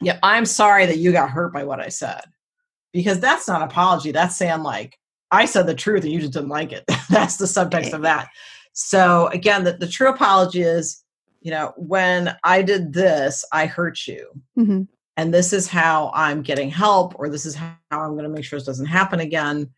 [0.00, 2.22] yeah, I'm sorry that you got hurt by what I said
[2.92, 4.10] because that's not apology.
[4.10, 4.98] That's saying like,
[5.34, 6.84] I said the truth and you just didn't like it.
[7.10, 8.28] that's the subtext of that.
[8.72, 11.02] So again, the, the true apology is,
[11.40, 14.28] you know, when I did this, I hurt you.
[14.58, 14.82] Mm-hmm.
[15.16, 18.44] And this is how I'm getting help, or this is how I'm going to make
[18.44, 19.70] sure this doesn't happen again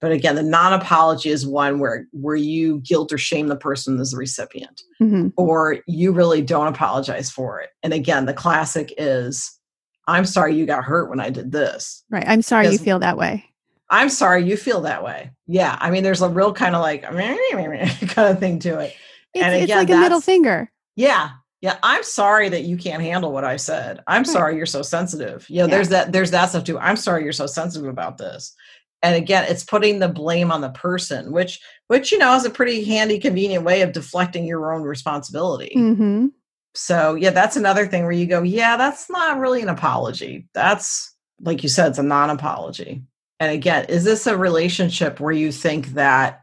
[0.00, 4.12] but again, the non-apology is one where where you guilt or shame the person as
[4.12, 5.28] the recipient, mm-hmm.
[5.36, 7.70] or you really don't apologize for it.
[7.82, 9.58] And again, the classic is,
[10.06, 12.24] "I'm sorry you got hurt when I did this." Right.
[12.26, 13.44] I'm sorry you feel that way.
[13.90, 15.30] I'm sorry you feel that way.
[15.46, 15.76] Yeah.
[15.80, 17.02] I mean, there's a real kind of like
[18.08, 18.94] kind of thing to it.
[19.34, 20.70] It's, and again, it's like a middle finger.
[20.96, 21.30] Yeah.
[21.60, 24.00] Yeah, I'm sorry that you can't handle what I said.
[24.06, 24.26] I'm right.
[24.28, 25.44] sorry you're so sensitive.
[25.50, 25.70] You know, yeah.
[25.70, 26.78] there's that there's that stuff too.
[26.78, 28.54] I'm sorry you're so sensitive about this
[29.02, 32.50] and again it's putting the blame on the person which which you know is a
[32.50, 36.26] pretty handy convenient way of deflecting your own responsibility mm-hmm.
[36.74, 41.14] so yeah that's another thing where you go yeah that's not really an apology that's
[41.40, 43.02] like you said it's a non-apology
[43.40, 46.40] and again is this a relationship where you think that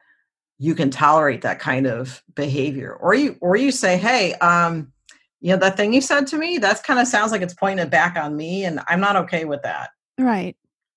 [0.57, 4.91] you can tolerate that kind of behavior or you or you say hey um
[5.41, 7.89] you know that thing you said to me that kind of sounds like it's pointed
[7.89, 10.55] back on me and i'm not okay with that right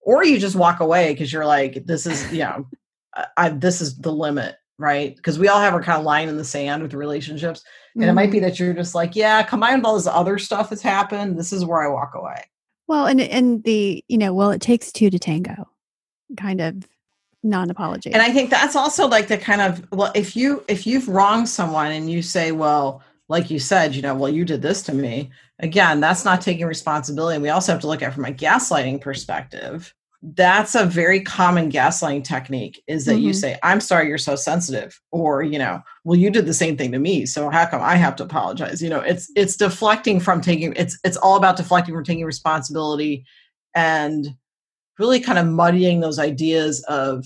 [0.09, 2.67] or you just walk away because you're like, this is, you know,
[3.37, 5.15] I, this is the limit, right?
[5.15, 7.63] Because we all have our kind of line in the sand with relationships.
[7.95, 8.11] And mm-hmm.
[8.11, 8.47] it might be mm-hmm.
[8.47, 11.63] that you're just like, yeah, combined with all this other stuff that's happened, this is
[11.63, 12.43] where I walk away.
[12.87, 15.69] Well, and and the, you know, well, it takes two to tango
[16.37, 16.89] kind of
[17.43, 18.13] non-apology.
[18.13, 21.49] And I think that's also like the kind of well, if you if you've wronged
[21.49, 24.95] someone and you say, well, like you said, you know, well, you did this to
[24.95, 25.31] me.
[25.61, 27.37] Again, that's not taking responsibility.
[27.37, 31.71] And we also have to look at from a gaslighting perspective that's a very common
[31.71, 33.27] gaslighting technique is that mm-hmm.
[33.27, 36.77] you say i'm sorry you're so sensitive or you know well you did the same
[36.77, 40.19] thing to me so how come i have to apologize you know it's it's deflecting
[40.19, 43.25] from taking it's it's all about deflecting from taking responsibility
[43.75, 44.35] and
[44.99, 47.25] really kind of muddying those ideas of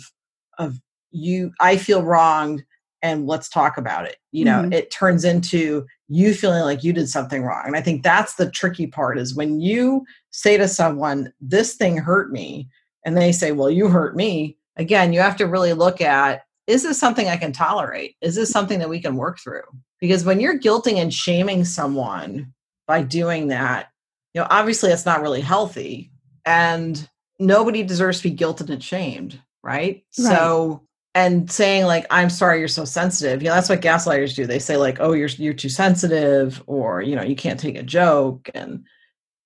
[0.58, 0.78] of
[1.10, 2.64] you i feel wronged
[3.02, 4.72] and let's talk about it you know mm-hmm.
[4.72, 8.50] it turns into you feeling like you did something wrong and i think that's the
[8.50, 12.68] tricky part is when you say to someone this thing hurt me
[13.04, 16.84] and they say, Well, you hurt me, again, you have to really look at is
[16.84, 18.14] this something I can tolerate?
[18.20, 19.64] Is this something that we can work through?
[20.00, 22.52] Because when you're guilting and shaming someone
[22.86, 23.88] by doing that,
[24.32, 26.12] you know, obviously it's not really healthy
[26.46, 27.08] and
[27.38, 29.72] nobody deserves to be guilted and shamed, right?
[29.72, 30.04] right?
[30.10, 30.82] So
[31.14, 34.58] and saying like i'm sorry you're so sensitive you know that's what gaslighters do they
[34.58, 38.48] say like oh you're you're too sensitive or you know you can't take a joke
[38.54, 38.84] and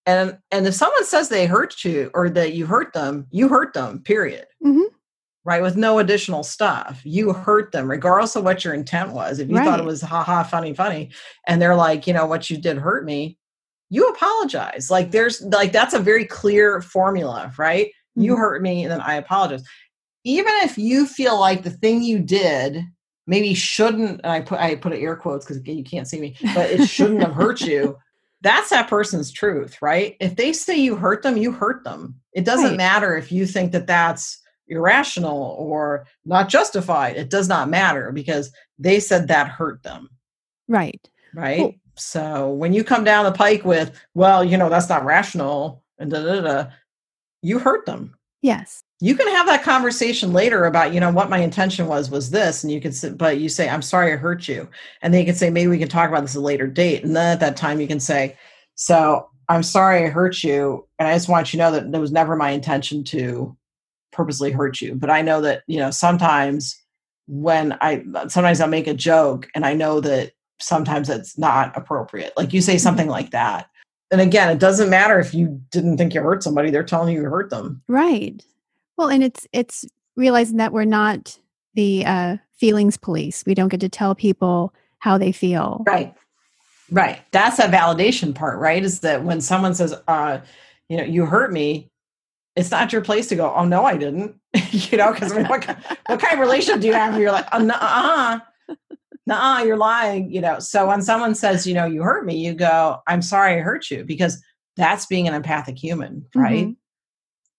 [0.07, 3.75] and and if someone says they hurt you or that you hurt them you hurt
[3.75, 4.85] them period mm-hmm.
[5.45, 9.49] right with no additional stuff you hurt them regardless of what your intent was if
[9.49, 9.65] you right.
[9.65, 11.11] thought it was ha ha funny funny
[11.49, 13.37] and they're like you know what you did hurt me
[13.91, 18.23] you apologize like there's like that's a very clear formula right mm-hmm.
[18.23, 19.63] you hurt me and then i apologize
[20.25, 22.83] even if you feel like the thing you did
[23.27, 26.71] maybe shouldn't and i put i put air quotes because you can't see me but
[26.71, 27.97] it shouldn't have hurt you
[28.43, 32.45] that's that person's truth right if they say you hurt them you hurt them it
[32.45, 32.77] doesn't Right.
[32.77, 38.51] matter if you think that that's irrational or not justified it does not matter because
[38.79, 40.09] they said that hurt them
[40.69, 41.09] Right.
[41.35, 41.75] right Cool.
[41.97, 46.11] So when you come down the pike with well you know that's not rational and
[46.11, 46.71] da da da
[47.43, 48.81] you hurt them Yes.
[49.01, 52.63] you can have that conversation later about you know what my intention was was this
[52.63, 54.69] and you can say but you say i'm sorry i hurt you
[55.03, 57.03] and then you can say maybe we can talk about this at a later date
[57.03, 58.37] and then at that time you can say
[58.75, 62.01] so i'm sorry i hurt you and i just want you to know that it
[62.01, 63.57] was never my intention to
[64.13, 66.81] purposely hurt you but i know that you know sometimes
[67.27, 72.33] when i sometimes i'll make a joke and i know that sometimes it's not appropriate
[72.37, 73.69] like you say something like that
[74.11, 77.23] and again it doesn't matter if you didn't think you hurt somebody they're telling you
[77.23, 78.45] you hurt them Right.
[78.97, 79.85] Well, and it's it's
[80.17, 81.39] realizing that we're not
[81.75, 83.45] the uh, feelings police.
[83.47, 85.83] We don't get to tell people how they feel.
[85.87, 86.15] Right.
[86.91, 87.21] Right.
[87.33, 88.83] That's a validation part, right?
[88.83, 90.39] Is that when someone says, uh,
[90.89, 91.91] you know, you hurt me,
[92.55, 94.37] it's not your place to go, oh no, I didn't.
[94.71, 95.67] you know, because I mean, what,
[96.07, 98.39] what kind of relationship do you have where you're like, oh uh
[99.27, 100.59] nah, you're lying, you know.
[100.59, 103.91] So when someone says, you know, you hurt me, you go, I'm sorry I hurt
[103.91, 104.43] you, because
[104.77, 106.67] that's being an empathic human, right?
[106.67, 106.73] Mm-hmm.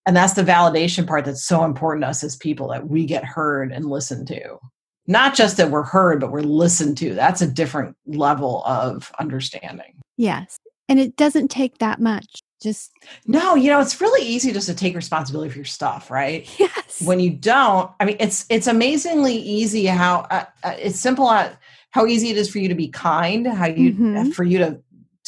[0.06, 3.26] And that's the validation part that's so important to us as people that we get
[3.26, 4.58] heard and listened to.
[5.06, 7.14] Not just that we're heard, but we're listened to.
[7.14, 9.96] That's a different level of understanding.
[10.16, 10.58] Yes.
[10.88, 12.40] And it doesn't take that much.
[12.62, 12.92] Just
[13.26, 16.50] No, you know, it's really easy just to take responsibility for your stuff, right?
[16.60, 17.02] yes.
[17.04, 21.52] When you don't, I mean, it's it's amazingly easy how uh, uh, it's simple uh,
[21.92, 24.34] how easy it is for you to be kind, how you Mhm.
[24.34, 24.82] for you to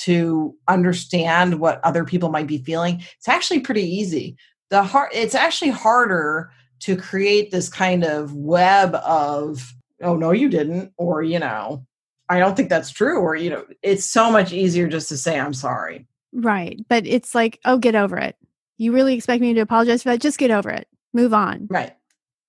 [0.05, 3.03] to understand what other people might be feeling.
[3.17, 4.37] It's actually pretty easy.
[4.69, 10.47] The hard it's actually harder to create this kind of web of oh no you
[10.49, 11.85] didn't or you know
[12.29, 15.39] I don't think that's true or you know it's so much easier just to say
[15.39, 16.07] I'm sorry.
[16.33, 16.79] Right.
[16.87, 18.35] But it's like, oh, get over it.
[18.77, 20.21] You really expect me to apologize for that?
[20.21, 20.87] Just get over it.
[21.13, 21.67] Move on.
[21.69, 21.95] Right.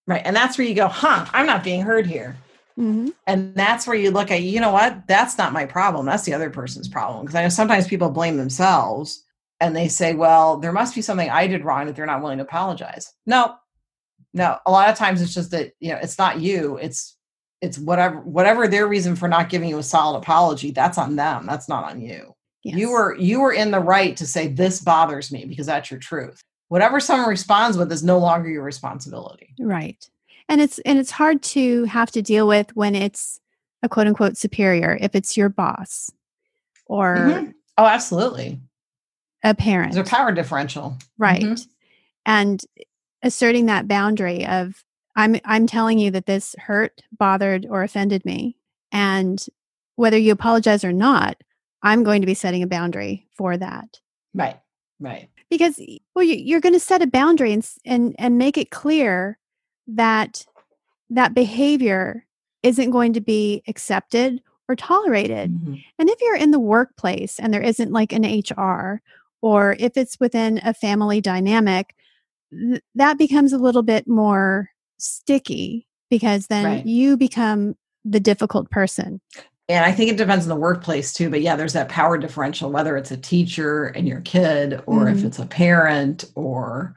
[0.07, 0.23] Right.
[0.25, 2.37] And that's where you go, huh, I'm not being heard here.
[2.77, 5.07] hmm And that's where you look at, you know what?
[5.07, 6.07] That's not my problem.
[6.07, 7.25] That's the other person's problem.
[7.25, 9.25] Because I know sometimes people blame themselves
[9.61, 12.39] and they say, well, there must be something I did wrong that they're not willing
[12.39, 13.13] to apologize.
[13.27, 13.57] No,
[14.33, 14.59] no.
[14.67, 16.79] A lot of times it's just that, you know, it's not you.
[16.79, 17.17] It's,
[17.61, 21.47] it's whatever, whatever their reason for not giving you a solid apology, that's on them.
[21.47, 22.35] That's not on you.
[22.63, 22.77] Yes.
[22.77, 26.01] You were, you were in the right to say, this bothers me because that's your
[26.01, 26.43] truth.
[26.69, 29.55] Whatever someone responds with is no longer your responsibility.
[29.59, 30.09] Right.
[30.49, 33.41] And it's and it's hard to have to deal with when it's
[33.83, 36.11] a quote unquote superior, if it's your boss
[36.87, 37.55] or Mhm.
[37.79, 38.61] Oh, absolutely.
[39.43, 39.95] a parent.
[39.95, 40.97] There's a power differential.
[41.19, 41.43] right.
[41.43, 41.67] Mhm.
[42.27, 42.63] And
[43.23, 44.85] asserting that boundary of
[45.17, 48.57] I'm I'm telling you that this hurt, bothered, or offended me.
[48.93, 49.45] And
[49.97, 51.37] whether you apologize or not,
[51.83, 54.01] I'm going to be setting a boundary for that.
[54.35, 54.59] Right.
[55.03, 55.31] Right.
[55.49, 55.81] because
[56.15, 59.39] well you, you're going to set a boundary and, and and make it clear
[59.87, 60.45] that
[61.09, 62.27] that behavior
[62.63, 65.83] isn't going to be accepted or tolerated Mhm.
[65.99, 69.01] and if you're in the workplace and there isn't like an hr
[69.41, 71.95] or if it's within a family dynamic
[72.53, 76.87] th- that becomes a little bit more sticky because then Right.
[76.87, 79.21] you become the difficult person
[79.71, 81.31] And I think it depends on the workplace too.
[81.31, 85.19] But yeah, there's that power differential, whether it's a teacher and your kid, or if
[85.19, 85.25] Mhm.
[85.27, 86.97] it's a parent, or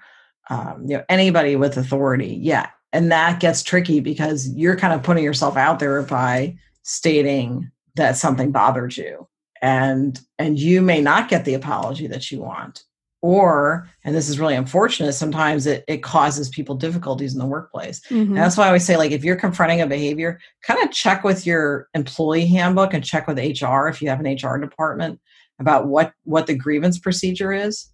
[0.49, 2.37] um, you know anybody with authority.
[2.41, 7.71] Yeah, and that gets tricky because you're kind of putting yourself out there by stating
[7.95, 9.27] that something bothered you,
[9.61, 12.83] and and you may not get the apology that you want,
[13.23, 15.13] or and this is really unfortunate.
[15.13, 18.01] Sometimes it it causes people difficulties in the workplace.
[18.09, 18.21] Mhm.
[18.21, 21.23] And that's why I always say, like, if you're confronting a behavior, kind of check
[21.23, 25.21] with your employee handbook and check with HR if you have an HR department
[25.57, 27.87] about what what the grievance procedure is.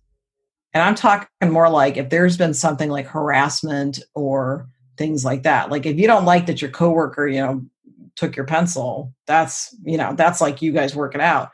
[0.74, 4.68] And I'm talking more like if there's been something like harassment or
[4.98, 5.70] things like that.
[5.70, 7.64] Like if you don't like that your coworker, you know,
[8.16, 11.52] took your pencil, that's you know, that's like you guys work it out.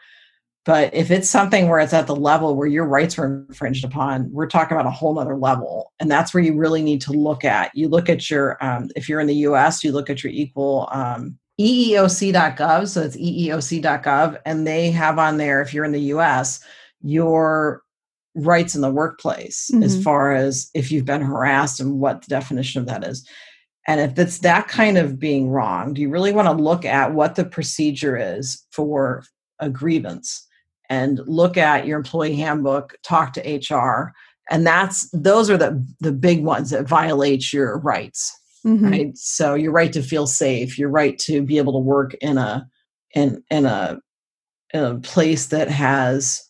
[0.65, 4.31] But if it's something where it's at the level where your rights were infringed upon,
[4.31, 5.93] we're talking about a whole nother level.
[5.99, 7.69] And that's where you really need to look at.
[7.75, 10.89] You look at your, um, if you're in the US, you look at your equal
[10.91, 12.87] um, EEOC.gov.
[12.87, 14.39] So it's EEOC.gov.
[14.43, 16.59] And they have on there, if you're in the US,
[17.03, 17.83] your
[18.33, 20.03] rights in the workplace as Mhm.
[20.03, 23.25] far as if you've been harassed and what the definition of that is.
[23.87, 27.35] And if it's that kind of being wronged, you really want to look at what
[27.35, 29.23] the procedure is for
[29.59, 30.45] a grievance
[30.89, 34.13] and look at your employee handbook, talk to HR.
[34.49, 38.31] And that's those are the the big ones that violate your rights.
[38.65, 38.91] Mhm.
[38.91, 39.17] right?
[39.17, 42.67] So your right to feel safe, your right to be able to work in a
[43.13, 43.99] in in a
[44.73, 46.41] in a place that has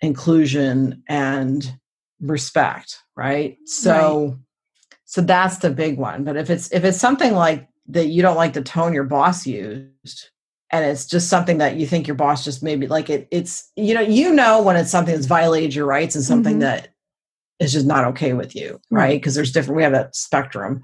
[0.00, 1.72] inclusion and
[2.20, 3.56] respect, right?
[3.66, 4.38] So
[5.04, 6.24] so that's the big one.
[6.24, 9.46] But if it's if it's something like that you don't like the tone your boss
[9.46, 10.30] used
[10.70, 13.94] and it's just something that you think your boss just maybe like it it's you
[13.94, 16.60] know you know when it's something that's violated your rights and something Mhm.
[16.60, 16.88] that
[17.58, 19.02] is just not okay with you Right.
[19.02, 20.82] right because there's different we have that spectrum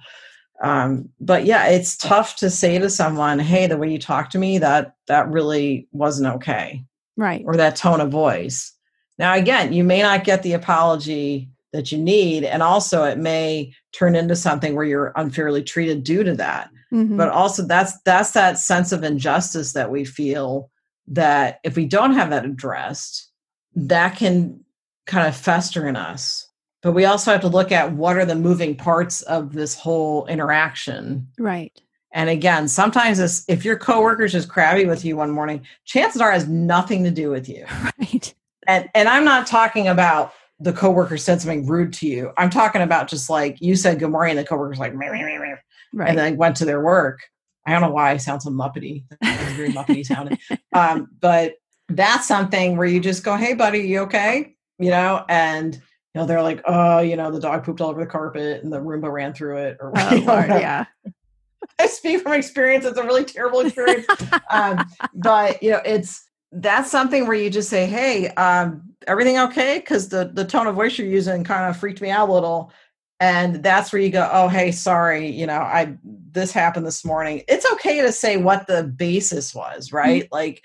[0.63, 4.39] um but yeah it's tough to say to someone hey the way you talk to
[4.39, 6.85] me that that really wasn't okay
[7.17, 7.43] Right.
[7.47, 8.73] or that tone of voice
[9.19, 13.73] now again you may not get the apology that you need and also it may
[13.93, 17.17] turn into something where you're unfairly treated due to that Mhm.
[17.17, 20.71] but also that's that's that sense of injustice that we feel
[21.09, 23.31] that if we don't have that addressed
[23.75, 24.61] that can
[25.07, 26.49] kind of fester in us
[26.83, 30.25] but we also have to look at what are the moving parts of this whole
[30.27, 31.73] interaction right.
[32.13, 36.31] and again sometimes this, if your coworker's just crabby with you one morning chances are
[36.31, 37.67] it has nothing to do with you
[37.99, 38.33] Right.
[38.69, 42.83] and and i'm not talking about the coworker said something rude to you i'm talking
[42.83, 45.57] about just like you said good morning and the coworker's like "Meh, meh, meh, meh,"
[45.95, 46.09] Right.
[46.09, 47.21] and then went to their work.
[47.67, 49.05] I don't know why I sound so muppety.
[49.23, 50.39] Very muppety sounding.
[50.75, 51.55] Um, but
[51.89, 55.81] that's something where you just go, "Hey, buddy, you okay?" You know, and you
[56.15, 58.81] know they're like, "Oh, you know, the dog pooped all over the carpet and the
[58.81, 60.87] Roomba ran through it." Or oh, you know, Lord, yeah.
[61.79, 62.85] I speak from experience.
[62.85, 64.07] It's a really terrible experience.
[64.51, 64.85] um,
[65.15, 70.09] but you know, it's that's something where you just say, "Hey, um, everything okay?" Because
[70.09, 72.73] the the tone of voice you're using kind of freaked me out a little,
[73.21, 77.43] and that's where you go, "Oh, hey, sorry, you know, I this happened this morning."
[77.49, 80.29] It's okay to say what the basis was, right?
[80.33, 80.63] Like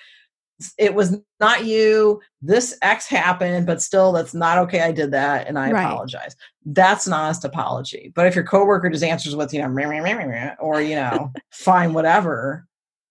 [0.77, 2.19] it was not you.
[2.41, 4.81] This X happened, but still, that's not okay.
[4.81, 5.85] I did that, and I Right.
[5.85, 6.35] apologize.
[6.65, 8.11] That's an honest apology.
[8.13, 10.81] But if your coworker just answers with, you know, "Meh, meh, meh, meh, meh," or
[10.81, 12.65] you know, fine, whatever,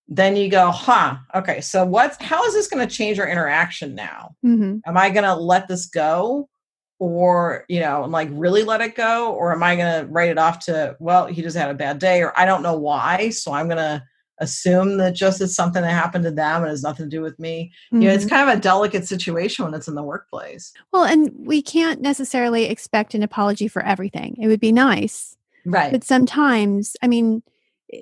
[0.09, 3.95] then you go, huh, okay, so what's how is this going to change our interaction
[3.95, 4.35] now?
[4.43, 6.49] hmm Am I going to let this go?
[7.01, 9.33] Or, you know, and like really let it go?
[9.33, 11.99] Or am I going to write it off to, well, he just had a bad
[12.01, 13.31] day, or I don't know why.
[13.31, 14.03] So I'm going to
[14.41, 17.39] assume that just it's something that happened to them and has nothing to do with
[17.39, 17.73] me.
[17.93, 18.31] You know, it's Mhm.
[18.31, 20.73] kind of a delicate situation when it's in the workplace.
[20.93, 24.37] Well, and we can't necessarily expect an apology for everything.
[24.41, 25.91] It would be nice, Right.
[25.93, 27.43] but sometimes, I mean,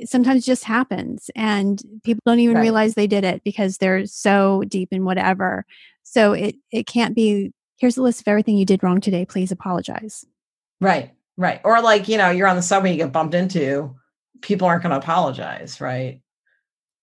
[0.04, 2.62] sometimes it just happens and people don't even Right.
[2.62, 5.64] realize they did it because they're so deep in whatever.
[6.02, 9.24] So it it can't be here's a list of everything you did wrong today.
[9.24, 10.24] Please apologize.
[10.80, 11.12] Right.
[11.36, 11.60] Right.
[11.64, 13.94] Or like, you know, you're on the subway, you get bumped into,
[14.40, 15.80] people aren't going to apologize.
[15.80, 16.22] Right.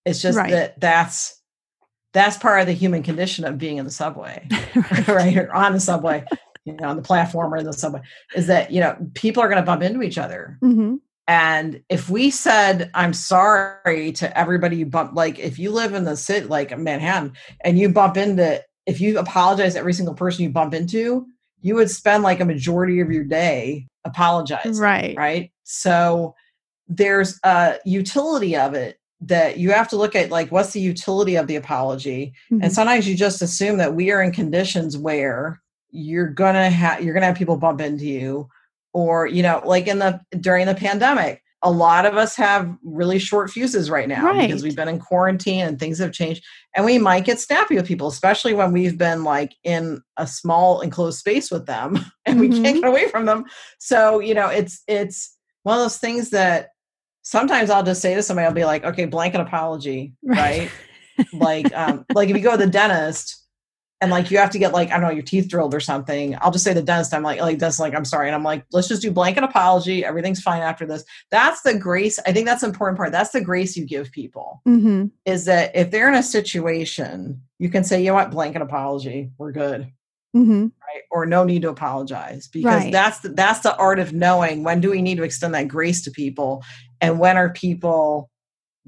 [0.05, 0.51] It's just Right.
[0.51, 1.39] that that's
[2.13, 4.47] that's part of the human condition of being in the subway,
[5.07, 5.35] right?
[5.37, 6.23] Or on the subway,
[6.65, 8.01] you know, on the platform or in the subway,
[8.35, 10.57] is that, you know, people are going to bump into each other.
[10.61, 10.95] hmm
[11.27, 16.03] And if we said, I'm sorry to everybody you bump, like if you live in
[16.03, 20.43] the city, like Manhattan, and you bump into, if you apologize to every single person
[20.43, 21.25] you bump into,
[21.61, 24.77] you would spend like a majority of your day apologizing.
[24.77, 25.15] Right.
[25.17, 25.51] Right.
[25.63, 26.35] So
[26.87, 31.35] there's a utility of it that you have to look at like what's the utility
[31.37, 32.59] of the apology Mhm.
[32.61, 35.61] and sometimes you just assume that we are in conditions where
[35.91, 38.49] you're gonna have you're gonna have people bump into you
[38.91, 43.17] or you know like in the during the pandemic a lot of us have really
[43.17, 46.43] short fuses right now because we've been in quarantine and things have changed
[46.75, 50.81] and we might get snappy with people especially when we've been like in a small
[50.81, 52.81] enclosed space with them and we can't Mhm.
[52.81, 53.45] get away from them.
[53.79, 56.69] So you know it's it's one of those things that
[57.21, 60.69] sometimes i'll just say to somebody i'll be like okay blanket apology right?
[61.31, 63.42] Like um like if you go to the dentist
[64.03, 66.37] and like you have to get like I don't know your teeth drilled or something,
[66.41, 67.13] I'll just say the dentist.
[67.13, 70.03] I'm like like that's like I'm sorry, and I'm like let's just do blanket apology.
[70.03, 71.05] Everything's fine after this.
[71.31, 72.19] That's the grace.
[72.27, 73.13] I think that's the important part.
[73.13, 75.11] That's the grace you give people Mhm.
[75.25, 79.31] is that if they're in a situation, you can say you know what blanket apology,
[79.37, 79.87] we're good,
[80.35, 80.71] Mhm.
[80.81, 81.01] right?
[81.09, 82.91] Or no need to apologize because Right.
[82.91, 86.03] that's the, that's the art of knowing when do we need to extend that grace
[86.03, 86.61] to people,
[86.99, 88.29] and when are people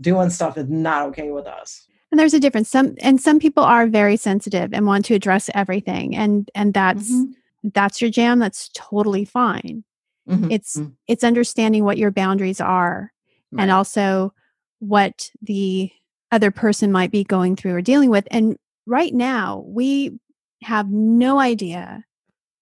[0.01, 1.84] doing stuff that's not okay with us.
[2.15, 2.69] And there's a difference.
[2.69, 7.11] Some and some people are very sensitive and want to address everything, and and that's
[7.11, 7.33] Mhm.
[7.73, 8.39] that's your jam.
[8.39, 9.83] That's totally fine.
[10.29, 10.49] Mhm.
[10.49, 10.93] It's Mhm.
[11.09, 13.11] it's understanding what your boundaries are,
[13.57, 14.33] and also
[14.79, 15.91] what the
[16.31, 18.29] other person might be going through or dealing with.
[18.31, 18.55] And
[18.85, 20.17] right now, we
[20.61, 22.05] have no idea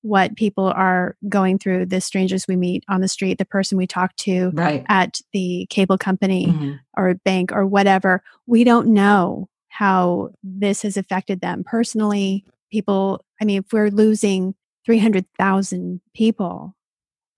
[0.03, 1.85] what people are going through.
[1.87, 4.85] The strangers we meet on the street, the person we talk to right.
[4.89, 6.79] at the cable company Mhm.
[6.95, 12.45] or bank or whatever, we don't know how this has affected them personally.
[12.71, 14.53] People, I mean, if we're losing
[14.85, 16.75] 300,000 people,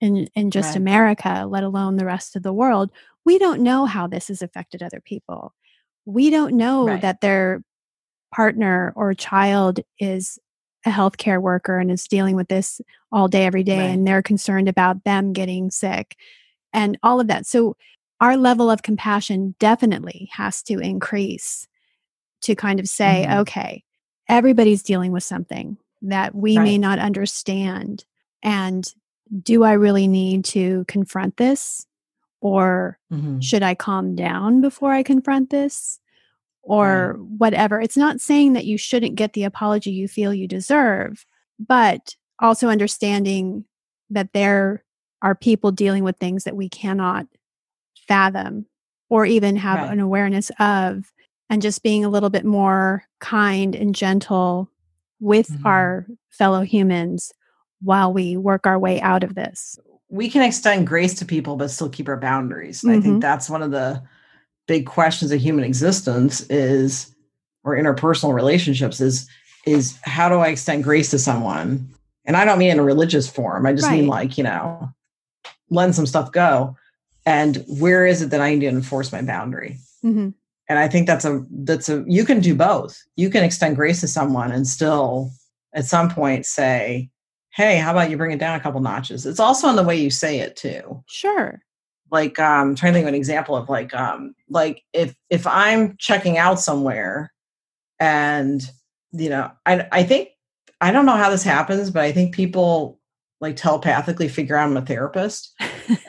[0.02, 0.82] in in just Right.
[0.82, 2.92] America, let alone the rest of the world,
[3.26, 5.54] we don't know how this has affected other people.
[6.06, 7.02] We don't know Right.
[7.02, 7.64] that their
[8.34, 10.38] partner or child is
[10.86, 12.80] a healthcare worker and is dealing with this
[13.12, 13.86] all day every day Right.
[13.90, 16.16] and they're concerned about them getting sick
[16.74, 17.46] and all of that.
[17.46, 17.76] So
[18.22, 21.68] our level of compassion definitely has to increase
[22.42, 23.40] to kind of say, Mhm.
[23.42, 23.84] okay,
[24.30, 28.06] everybody's dealing with something that we may not understand.
[28.44, 28.86] And
[29.42, 31.88] do I really need to confront this?
[32.42, 33.42] Or Mhm.
[33.42, 36.00] should I calm down before I confront this?
[36.68, 37.80] Or whatever.
[37.80, 41.26] It's not saying that you shouldn't get the apology you feel you deserve,
[41.60, 43.66] but also understanding
[44.10, 44.84] that there
[45.22, 47.28] are people dealing with things that we cannot
[48.08, 48.66] fathom
[49.10, 49.92] or even have Right.
[49.92, 51.12] an awareness of,
[51.50, 54.70] and just being a little bit more kind and gentle
[55.20, 55.66] with Mhm.
[55.66, 57.32] our fellow humans
[57.82, 59.78] while we work our way out of this.
[60.08, 63.50] we can extend grace to people but still keep our boundaries and i think that's
[63.50, 64.02] one of the
[64.68, 67.14] big questions of human existence is
[67.64, 69.30] or interpersonal relationships is
[69.66, 71.90] is how do i extend grace to someone?
[72.26, 74.90] And i don't mean in a religious form i just mean like you know
[75.70, 76.78] let some stuff go.
[77.28, 79.78] And where is it that i need to enforce my boundary?
[80.02, 80.30] Hmm
[80.68, 83.02] and i think that's a that's a you can do both.
[83.16, 85.32] You can extend grace to someone and still
[85.74, 87.10] at some point say
[87.52, 89.26] hey how about you bring it down a couple notches?
[89.26, 91.04] It's also in the way you say it too.
[91.08, 91.62] Sure.
[92.12, 95.96] Like um trying to think of an example of like um like if if i'm
[95.98, 97.32] checking out somewhere
[98.00, 98.70] and
[99.12, 100.30] you know i i think
[100.82, 103.00] i don't know how this happens but i think people
[103.42, 105.54] like telepathically figure out i'm a therapist.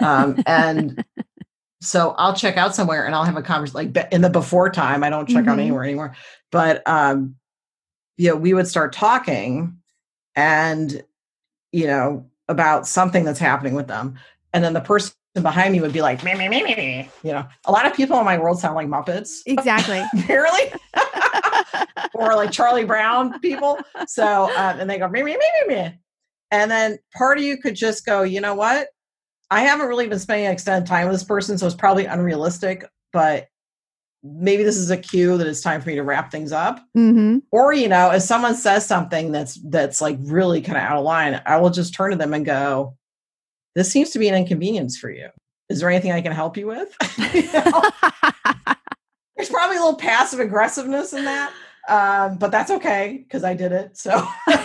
[0.00, 1.02] Um and
[1.80, 5.02] so i'll check out somewhere and i'll have a conversation like in the before time
[5.04, 5.62] i don't check out Mhm.
[5.62, 6.14] anywhere anymore.
[6.52, 7.36] But um
[8.16, 9.76] you know we would start talking
[10.34, 11.02] and
[11.72, 14.16] you know about something that's happening with them.
[14.52, 15.12] And then the person
[15.42, 17.46] behind me would be like me me me me you know?
[17.66, 19.40] A lot of people in my world sound like muppets.
[19.46, 20.02] Exactly.
[20.18, 20.72] apparently.
[22.14, 23.78] Or like charlie brown people.
[24.06, 25.98] So um, and they go me me me me me.
[26.50, 28.88] And then part of you could just go you know what?
[29.50, 33.48] I haven't really been spending extended time with this person so it's probably unrealistic but
[34.22, 36.80] maybe this is a cue that it's time for me to wrap things up.
[36.94, 40.96] Hmm or you know if someone says something that's that's like really kind of out
[40.96, 42.96] of line i will just turn to them and go
[43.76, 45.28] this seems to be an inconvenience for you.
[45.68, 46.96] Is there anything i can help you with?
[47.32, 47.42] You
[49.36, 51.52] there's probably a little passive aggressiveness in that
[51.88, 54.26] um, but that's okay because i did it so.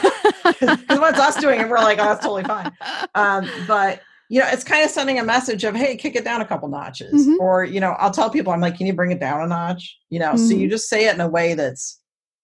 [0.43, 2.71] Because when it's us doing it we're like oh that's totally fine.
[3.15, 6.41] Um, but you know it's kind of sending a message of hey kick it down
[6.41, 7.37] a couple notches Mhm.
[7.39, 9.97] or you know i'll tell people i'm like can you bring it down a notch?
[10.09, 11.99] You know so you just say it in a way that's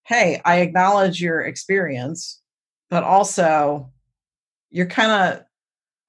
[0.06, 2.42] hey i acknowledge your experience
[2.90, 3.92] but also
[4.70, 5.44] you're kind of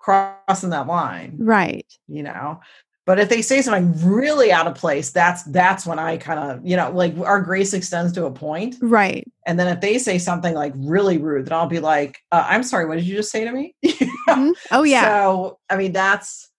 [0.09, 1.87] crossing that line right.
[2.09, 2.59] you know
[3.05, 6.67] but if they say something really out of place that's that's when i kind of
[6.67, 9.27] you know like our grace extends to a point Right.
[9.47, 12.63] and then if they say something like really rude then i'll be like uh, i'm
[12.63, 13.75] sorry what did you just say to me
[14.29, 14.53] Mhm.
[14.71, 15.03] Oh yeah.
[15.03, 16.51] so i mean that's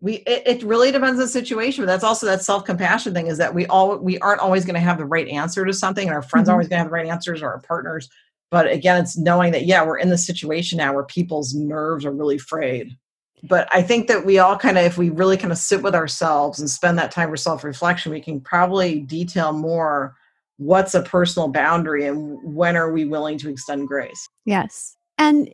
[0.00, 3.38] we it, it really depends on the situation but that's also that self-compassion thing is
[3.38, 6.14] that we all we aren't always going to have the right answer to something and
[6.14, 6.52] our friends Mhm.
[6.52, 8.08] aren't always going to have the right answers or our partners
[8.50, 12.12] but again it's knowing that yeah we're in the situation now where people's nerves are
[12.12, 12.96] really frayed
[13.42, 15.94] but i think that we all kind of if we really kind of sit with
[15.94, 20.14] ourselves and spend that time for self-reflection we can probably detail more
[20.58, 24.96] what's a personal boundary and when are we willing to extend grace Yes.
[25.18, 25.52] And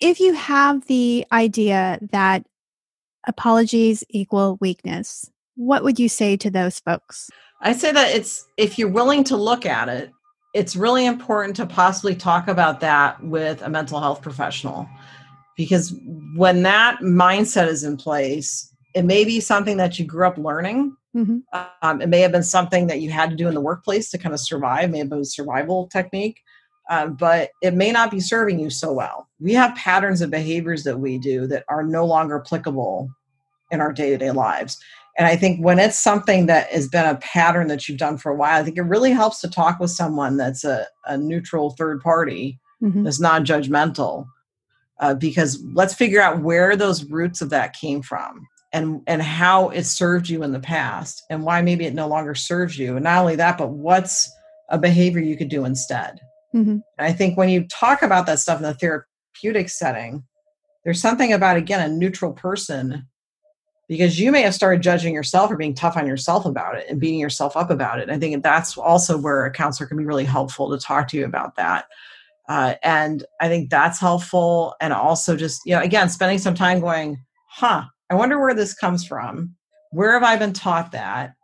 [0.00, 2.44] if you have the idea that
[3.26, 7.30] apologies equal weakness, what would you say to those folks?
[7.60, 10.12] I say that it's if you're willing to look at it,
[10.54, 14.88] it's really important to possibly talk about that with a mental health professional.
[15.56, 15.94] Because
[16.36, 20.96] when that mindset is in place, it may be something that you grew up learning.
[21.14, 21.42] Mhm.
[21.82, 24.18] Um, it may have been something that you had to do in the workplace to
[24.18, 26.38] kind of survive, may have been a survival technique,
[26.90, 29.28] um, but it may not be serving you so well.
[29.40, 33.10] We have patterns of behaviors that we do that are no longer applicable
[33.70, 34.78] in our day to day lives.
[35.18, 38.30] And I think when it's something that has been a pattern that you've done for
[38.30, 41.70] a while, I think it really helps to talk with someone that's a, a neutral
[41.70, 43.02] third party Mhm.
[43.04, 44.26] that's non judgmental.
[45.00, 49.68] Uh, because let's figure out where those roots of that came from and and how
[49.70, 53.04] it served you in the past and why maybe it no longer serves you and
[53.04, 54.28] not only that but what's
[54.68, 56.20] a behavior you could do instead
[56.54, 56.66] Mhm.
[56.68, 60.24] and I think when you talk about that stuff in the therapeutic setting,
[60.84, 63.06] there's something about, again, a neutral person
[63.88, 67.00] because you may have started judging yourself or being tough on yourself about it and
[67.00, 68.10] beating yourself up about it.
[68.10, 71.24] I think that's also where a counselor can be really helpful to talk to you
[71.24, 71.86] about that.
[72.48, 74.74] Uh, and I think that's helpful.
[74.80, 78.74] And also just, you know, again, spending some time going, huh, I wonder where this
[78.74, 79.54] comes from.
[79.90, 81.34] Where have I been taught that?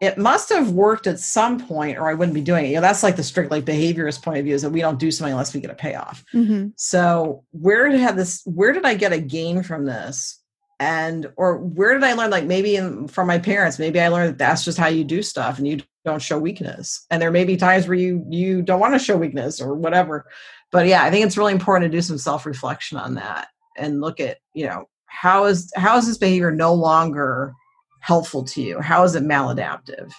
[0.00, 2.68] It must have worked at some point, or I wouldn't be doing it.
[2.68, 4.98] You know, that's like the strict like behaviorist point of view is that we don't
[4.98, 6.22] do something unless we get a payoff.
[6.34, 6.68] Mm-hmm.
[6.76, 8.42] So where did have this?
[8.44, 10.42] Where did I get a gain from this?
[10.80, 12.30] And or where did I learn?
[12.30, 13.78] Like maybe in, from my parents.
[13.78, 17.06] Maybe I learned that that's just how you do stuff, and you don't show weakness.
[17.10, 20.26] And there may be times where you you don't want to show weakness or whatever.
[20.72, 24.00] But yeah, I think it's really important to do some self reflection on that and
[24.00, 27.52] look at you know how is how is this behavior no longer
[28.00, 28.80] helpful to you?
[28.80, 30.12] How is it maladaptive?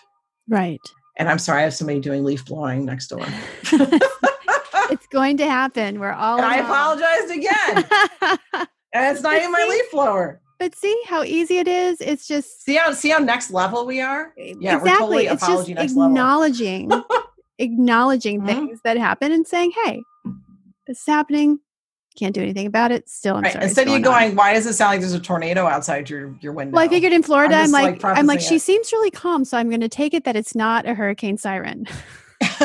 [0.47, 0.81] Right.
[1.17, 3.25] And I'm sorry, I have somebody doing leaf blowing next door.
[4.89, 5.99] it's going to happen.
[5.99, 6.37] We're all.
[6.37, 7.85] And I apologized again.
[8.93, 10.41] and it's not even my leaf blower.
[10.57, 11.99] But see how easy it is.
[11.99, 14.33] It's just see how see how next level we are.
[14.37, 14.77] Yeah, exactly.
[14.77, 16.91] we're totally it's apology just next acknowledging,
[17.59, 18.47] acknowledging mm-hmm.
[18.47, 20.01] things that happen and saying, "Hey,
[20.87, 21.59] this is happening.
[22.17, 23.09] Can't do anything about it.
[23.09, 23.51] Still, I'm right.
[23.51, 23.65] sorry.
[23.65, 24.35] Instead of you going, on.
[24.37, 26.75] why does it sound like there's a tornado outside your your window?
[26.75, 29.43] Well, I figured in Florida, I'm, I'm like, like I'm like, she seems really calm,
[29.43, 31.85] so I'm going to take it that it's not a hurricane siren.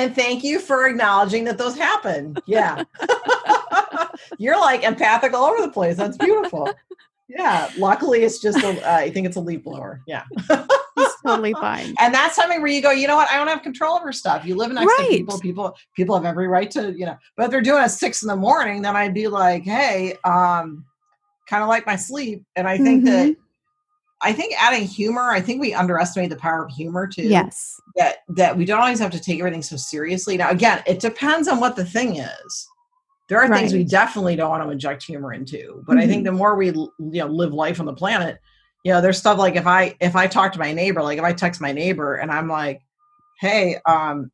[0.00, 2.36] and thank you for acknowledging that those happen.
[2.46, 2.84] Yeah,
[4.38, 5.96] you're like empathic all over the place.
[5.96, 6.72] That's beautiful.
[7.28, 10.00] Yeah, luckily it's just a, uh, I think it's a leaf blower.
[10.06, 10.24] Yeah
[11.00, 11.94] it's totally fine.
[11.98, 13.30] And that's something where you go, you know what?
[13.30, 14.44] I don't have control over stuff.
[14.44, 15.10] You live next right.
[15.10, 15.38] to people.
[15.40, 17.16] People people have every right to, you know.
[17.36, 20.16] But if they're doing it at six in the morning, then I'd be like, hey,
[20.24, 20.84] um,
[21.48, 22.44] kind of like my sleep.
[22.56, 23.28] And I think mm-hmm.
[23.28, 23.36] that
[24.22, 27.22] I think adding humor, I think we underestimate the power of humor too.
[27.22, 27.80] Yes.
[27.96, 30.36] That that we don't always have to take everything so seriously.
[30.36, 32.68] Now again, it depends on what the thing is.
[33.28, 33.60] There are right.
[33.60, 36.00] things we definitely don't want to inject humor into, but mm-hmm.
[36.00, 36.34] I think mm-hmm.
[36.34, 38.40] the more we you know live life on the planet,
[38.84, 41.24] you know, there's stuff like if I if I talk to my neighbor, like if
[41.24, 42.82] I text my neighbor and I'm like,
[43.40, 44.30] hey, um,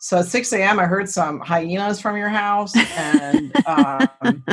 [0.00, 0.78] so at 6 a.m.
[0.78, 4.08] I heard some hyenas from your house, and um,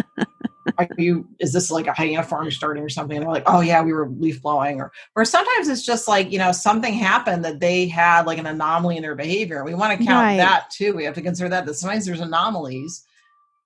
[0.78, 3.18] are you is this like a hyena farm starting or something?
[3.18, 6.32] And they're like, oh yeah, we were leaf blowing, or or sometimes it's just like
[6.32, 9.63] you know something happened that they had like an anomaly in their behavior.
[9.63, 10.38] We want to count right.
[10.38, 10.93] that too.
[10.93, 13.05] We have to consider that that sometimes there's anomalies,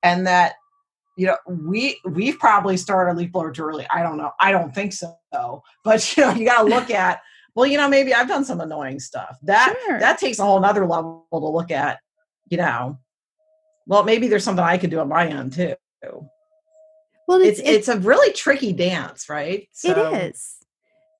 [0.04, 0.56] and that
[1.20, 3.86] you know, we we've probably started leaf blower too early.
[3.93, 4.32] I don't know.
[4.39, 5.18] I don't think so.
[5.84, 7.22] But you know, you got to look at.
[7.56, 9.38] Well, you know, maybe I've done some annoying stuff.
[9.43, 10.00] That sure.
[10.00, 12.00] that takes a whole nother level to look at.
[12.50, 13.00] You know,
[13.86, 15.76] well, maybe there's something I could do on my end too.
[17.30, 19.69] Well, it's it's, it's a really tricky dance, right?
[19.71, 19.91] So.
[19.91, 20.57] It is,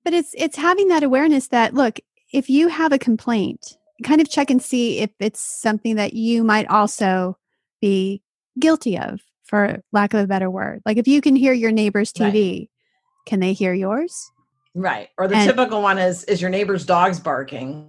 [0.03, 1.99] but it's it's having that awareness that look,
[2.34, 6.43] if you have a complaint, kind of check and see if it's something that you
[6.43, 7.38] might also
[7.80, 8.24] be
[8.57, 10.82] guilty of for lack of a better word.
[10.84, 12.70] Like if you can hear your neighbor's TV, right.
[13.28, 14.32] can they hear yours?
[14.74, 15.10] Right.
[15.16, 17.88] Or the and, typical one is is your neighbor's dog's barking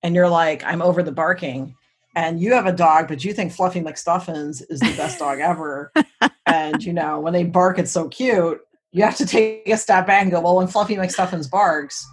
[0.00, 1.74] and you're like, I'm over the barking.
[2.16, 5.92] And you have a dog, but you think Fluffy McStuffins is the best dog ever.
[6.46, 8.58] and you know, when they bark, it's so cute.
[8.90, 12.04] You have to take a step back and go, well, when Fluffy McStuffins barks,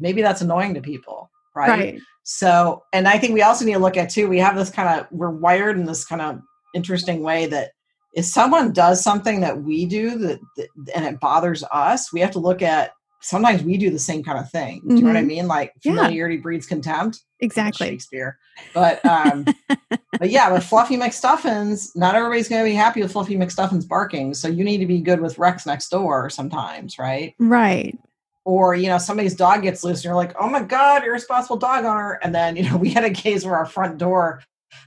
[0.00, 1.30] maybe that's annoying to people.
[1.54, 1.68] Right?
[1.68, 2.00] right.
[2.24, 5.00] So, and I think we also need to look at too, we have this kind
[5.00, 6.40] of, we're wired in this kind of
[6.74, 7.70] interesting way that
[8.16, 12.32] if someone does something that we do that, that, and it bothers us we have
[12.32, 15.06] to look at sometimes we do the same kind of thing do you mm-hmm.
[15.06, 15.28] know what i mm-hmm.
[15.28, 16.40] mean like familiarity yeah.
[16.40, 18.38] breeds contempt exactly shakespeare
[18.74, 19.44] but um
[20.18, 24.34] but yeah with fluffy mcstuffins not everybody's going to be happy with fluffy mcstuffins barking
[24.34, 27.98] so you need to be good with rex next door sometimes right right
[28.44, 31.84] or you know somebody's dog gets loose and you're like oh my god irresponsible dog
[31.84, 34.42] owner and then you know we had a case where our front door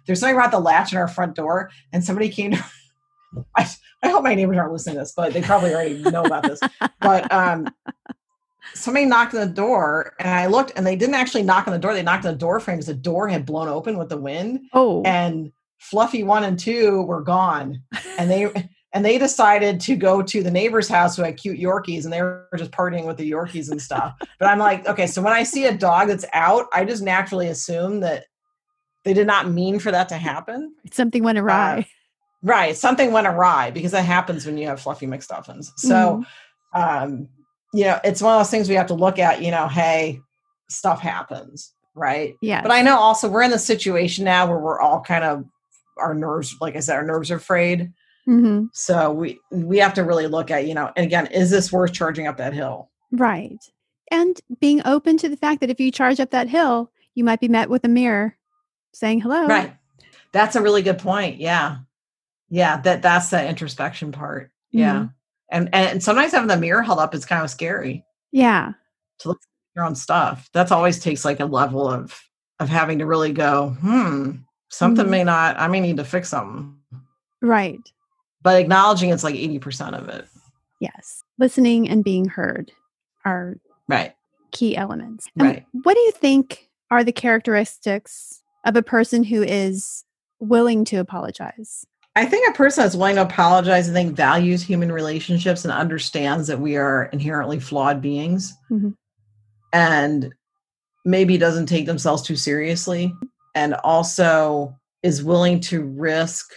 [0.05, 2.63] there's something about the latch in our front door and somebody came to
[3.55, 3.69] I,
[4.03, 6.59] I hope my neighbors aren't listening to this, but they probably already know about this.
[6.99, 7.67] But um,
[8.73, 11.79] somebody knocked on the door, and I looked, and they didn't actually knock on the
[11.79, 11.93] door.
[11.93, 14.61] They knocked on the door frame because the door had blown open with the wind.
[14.73, 17.81] Oh, and Fluffy one and two were gone,
[18.17, 18.51] and they
[18.93, 22.21] and they decided to go to the neighbor's house who had cute Yorkies, and they
[22.21, 24.15] were just partying with the Yorkies and stuff.
[24.39, 27.47] but I'm like, okay, so when I see a dog that's out, I just naturally
[27.47, 28.25] assume that
[29.05, 30.73] they did not mean for that to happen.
[30.91, 31.79] Something went awry.
[31.79, 31.83] Uh,
[32.41, 32.75] Right.
[32.75, 35.71] Something went awry because that happens when you have fluffy McStuffins.
[35.75, 36.23] So,
[36.73, 36.81] mm-hmm.
[36.81, 37.27] um,
[37.73, 40.21] you know, it's one of those things we have to look at, you know, hey,
[40.69, 41.73] stuff happens.
[41.95, 42.35] Right.
[42.41, 42.61] Yeah.
[42.61, 45.43] But I know also we're in the situation now where we're all kind of,
[45.97, 47.91] our nerves, like I said, our nerves are frayed.
[48.25, 48.67] Mm-hmm.
[48.73, 51.91] So we, we have to really look at, you know, and again, is this worth
[51.91, 52.89] charging up that hill?
[53.11, 53.57] Right.
[54.11, 57.41] And being open to the fact that if you charge up that hill, you might
[57.41, 58.37] be met with a mirror
[58.93, 59.45] saying hello.
[59.45, 59.73] Right.
[60.31, 61.37] That's a really good point.
[61.37, 61.79] Yeah
[62.49, 65.05] yeah that that's the introspection part yeah mm-hmm.
[65.49, 68.73] and and sometimes having the mirror held up is kind of scary yeah
[69.19, 72.21] to look at your own stuff that's always takes like a level of
[72.59, 74.31] of having to really go hmm
[74.69, 75.11] something mm-hmm.
[75.11, 76.75] may not i may need to fix something
[77.41, 77.91] right
[78.41, 80.27] but acknowledging it's like 80% of it.
[80.79, 81.23] Yes.
[81.37, 82.71] Listening and being heard
[83.25, 84.15] are Right.
[84.51, 85.27] key elements.
[85.35, 85.65] And Right.
[85.83, 90.05] What do you think are the characteristics of a person who is
[90.39, 91.85] willing to apologize?
[92.19, 96.47] I think a person that's willing to apologize, I think values human relationships and understands
[96.47, 98.93] that we are inherently flawed beings Mhm.
[99.71, 100.33] and
[101.05, 103.13] maybe doesn't take themselves too seriously
[103.55, 106.51] and also is willing to risk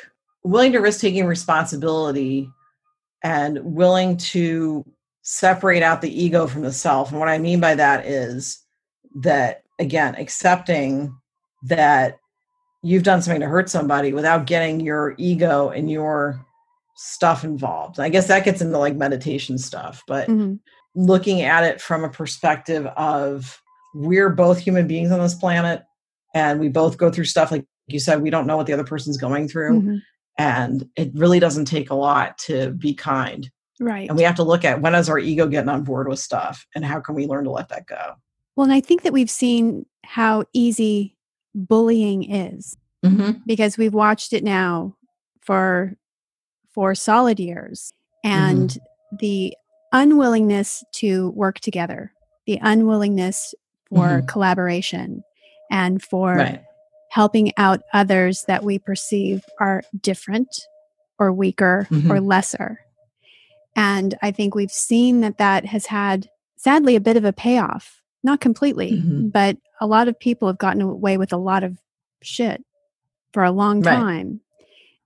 [0.44, 2.50] willing to risk taking responsibility
[3.22, 4.84] and willing to
[5.22, 7.12] separate out the ego from the self.
[7.12, 8.58] And what I mean by that is
[9.20, 11.16] that again, accepting
[11.62, 12.18] that
[12.82, 16.44] you've done something to hurt somebody without getting your ego and your
[16.96, 17.98] stuff involved.
[18.00, 20.58] I guess that gets into like meditation stuff, but Mhm.
[20.94, 23.60] looking at it from a perspective of
[23.94, 25.82] we're both human beings on this planet
[26.34, 28.84] and we both go through stuff like you said we don't know what the other
[28.84, 30.02] person's going through Mhm.
[30.38, 34.08] and it really doesn't take a lot to be kind Right.
[34.08, 36.66] and we have to look at when is our ego getting on board with stuff
[36.74, 38.14] and how can we learn to let that go
[38.54, 41.16] well, and I think that we've seen how easy
[41.54, 43.32] bullying is mm-hmm.
[43.46, 44.96] because we've watched it now
[45.40, 45.94] for
[46.74, 47.92] for solid years
[48.24, 48.78] and
[49.18, 49.54] the
[49.92, 52.12] unwillingness to work together
[52.46, 53.54] the unwillingness
[53.88, 54.28] for Mhm.
[54.28, 55.22] collaboration
[55.70, 56.64] and for right
[57.10, 60.48] helping out others that we perceive are different
[61.18, 62.80] or weaker or lesser
[63.76, 68.01] and i think we've seen that that has had sadly a bit of a payoff
[68.22, 69.32] not completely Mhm.
[69.32, 71.76] but a lot of people have gotten away with a lot of
[72.22, 72.64] shit
[73.32, 73.96] for a long Right.
[73.96, 74.40] time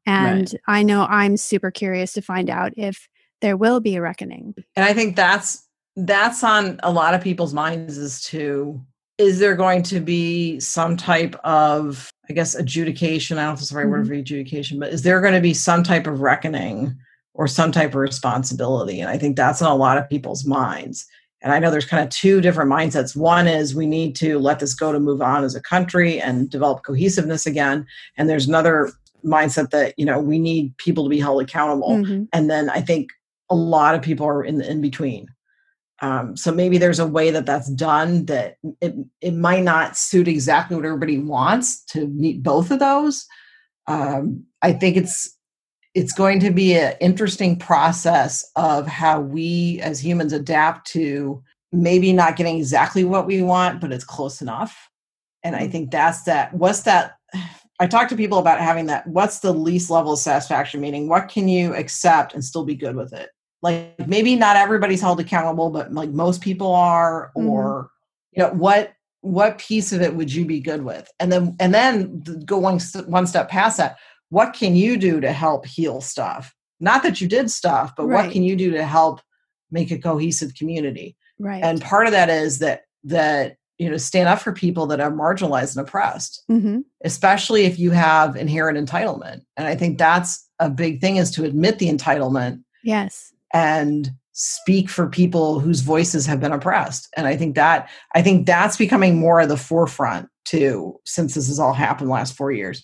[0.04, 3.08] and i know i'm super curious to find out if
[3.40, 4.54] there will be a reckoning.
[4.76, 8.80] And i think that's that's on a lot of people's minds as to
[9.18, 13.38] is there going to be some type of i guess adjudication?
[13.38, 15.40] I don't know if it's the right word for adjudication but is there going to
[15.40, 16.94] be some type of reckoning
[17.34, 19.00] or some type of responsibility?
[19.00, 21.06] And i think that's on a lot of people's minds
[21.42, 23.14] and i know there's kind of two different mindsets.
[23.16, 26.50] One is we need to let this go to move on as a country and
[26.50, 27.86] develop cohesiveness again.
[28.16, 28.90] And there's another
[29.24, 31.90] mindset that you know we need people to be held accountable.
[31.90, 32.28] Mhm.
[32.32, 33.10] and then i think
[33.50, 35.26] a lot of people are in the in between
[36.02, 40.28] um, so maybe there's a way that that's done that it, it might not suit
[40.28, 43.26] exactly what everybody wants to meet both of those.
[43.88, 45.35] Um, i think it's
[45.96, 51.42] it's going to be an interesting process of how we as humans adapt to
[51.72, 54.90] maybe not getting exactly what we want but it's close enough.
[55.42, 55.72] And i mm-hmm.
[55.72, 57.16] think that's that what's that
[57.80, 61.28] i talk to people about having that what's the least level of satisfaction meaning what
[61.28, 63.30] can you accept and still be good with it?
[63.62, 68.40] Like maybe not everybody's held accountable but like most people are or mm-hmm.
[68.40, 68.92] you know what
[69.22, 71.10] what piece of it would you be good with?
[71.18, 73.96] And then and then going st- one step past that
[74.30, 76.54] what can you do to help heal stuff?
[76.80, 78.24] Not that you did stuff but Right.
[78.24, 79.20] what can you do to help
[79.70, 81.16] make a cohesive community?
[81.38, 81.62] Right.
[81.62, 85.12] And part of that is that that you know stand up for people that are
[85.12, 89.42] marginalized and oppressed hmm especially if you have inherent entitlement.
[89.56, 93.32] And i think that's a big thing is to admit the entitlement yes.
[93.52, 97.08] and speak for people whose voices have been oppressed.
[97.16, 101.48] And i think that i think that's becoming more of the forefront too since this
[101.48, 102.82] has all happened the last four years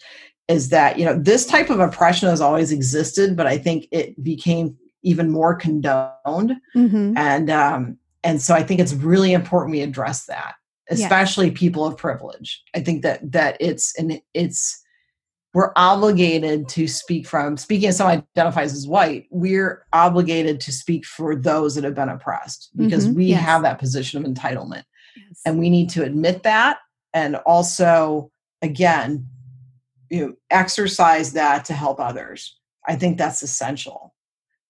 [0.52, 4.08] is that you know this type of oppression has always existed but i think it
[4.22, 9.80] became even more condoned hmm and um and so i think it's really important we
[9.82, 10.54] address that
[10.90, 11.00] Yes.
[11.00, 14.78] especially people of privilege i think that that it's and it's
[15.54, 21.04] we're obligated to speak from speaking as someone identifies as white we're obligated to speak
[21.06, 23.14] for those that have been oppressed because Mhm.
[23.14, 23.42] we Yes.
[23.42, 24.84] have that position of entitlement
[25.16, 25.40] yes.
[25.46, 26.78] and we need to admit that
[27.14, 28.30] and also
[28.60, 29.26] again
[30.12, 32.58] you know exercise that to help others.
[32.86, 34.14] I think that's essential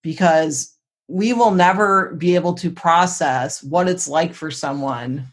[0.03, 0.77] because
[1.09, 5.27] we will never be able to process what it's like for someone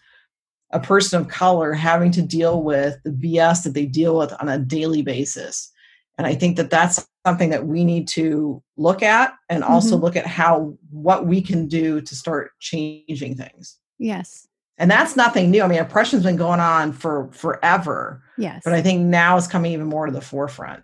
[0.72, 4.50] a person of color having to deal with the bs that they deal with on
[4.50, 5.72] a daily basis.
[6.18, 10.02] And i think that that's something that we need to look at and also Mhm.
[10.02, 13.78] look at how what we can do to start changing things.
[14.00, 14.49] Yes
[14.80, 15.62] and that's nothing new.
[15.62, 19.74] I mean, oppression's been going on for forever, yes but I think now it's coming
[19.74, 20.84] even more to the forefront.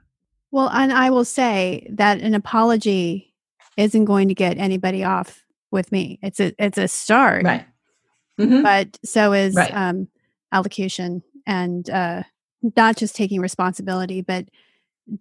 [0.51, 3.33] Well, and I will say that an apology
[3.77, 6.19] isn't going to get anybody off with me.
[6.21, 7.65] It's a it's a start, Right.
[8.39, 8.63] Mhm.
[8.63, 9.73] but so is Right.
[9.73, 10.07] um,
[10.51, 12.23] allocution and uh,
[12.77, 14.21] not just taking responsibility.
[14.21, 14.47] But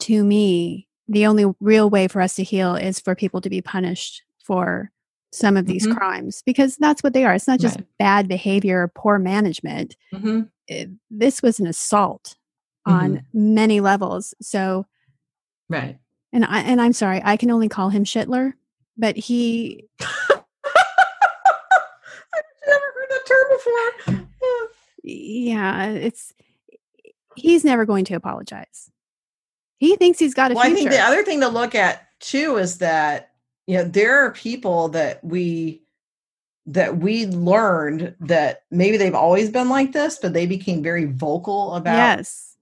[0.01, 3.61] to me, the only real way for us to heal is for people to be
[3.61, 4.91] punished for
[5.35, 5.97] some of these Mhm.
[5.97, 7.35] crimes because that's what they are.
[7.35, 7.87] It's not just Right.
[7.99, 9.97] bad behavior or poor management.
[10.13, 10.49] Mhm.
[10.69, 12.37] It, this was an assault
[12.87, 13.55] on Mm-hmm.
[13.55, 14.35] many levels.
[14.41, 14.87] So
[15.69, 15.99] Right.
[16.33, 18.53] and I and I'm sorry, I can only call him Shitler,
[18.97, 20.43] but he I've
[22.67, 23.91] never heard that term before.
[25.03, 26.33] yeah, it's
[27.37, 28.91] he's never going to apologize.
[29.79, 30.77] He thinks he's got a well, future.
[30.77, 33.33] I think the other thing to look at too is that
[33.67, 35.83] you know there are people that we
[36.67, 41.75] that we learned that maybe they've always been like this, but they became very vocal
[41.75, 42.57] about yes.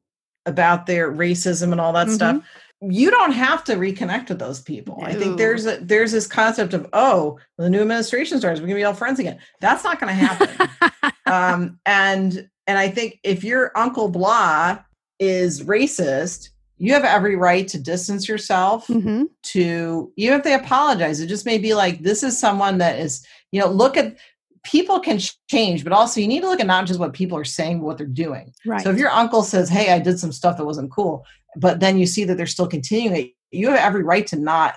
[0.45, 2.15] about their racism and all that Mhm.
[2.15, 2.45] stuff.
[2.81, 5.01] You don't have to reconnect with those people.
[5.05, 8.67] I think there's a, there's this concept of oh, when the new administration starts, we're
[8.67, 9.39] gonna be all friends again.
[9.61, 10.69] That's not gonna happen.
[11.27, 14.79] um, and and I think if your uncle blah
[15.21, 16.49] is racist,
[16.83, 19.29] you have every right to distance yourself Mhm.
[19.55, 23.25] to even if they apologize it just may be like this is someone that is
[23.53, 24.17] you know look at
[24.65, 25.19] people can
[25.49, 27.87] change but also you need to look at not just what people are saying but
[27.87, 28.83] what they're doing Right.
[28.83, 31.25] so if your uncle says hey i did some stuff that wasn't cool
[31.57, 34.75] but then you see that they're still continuing it you have every right to not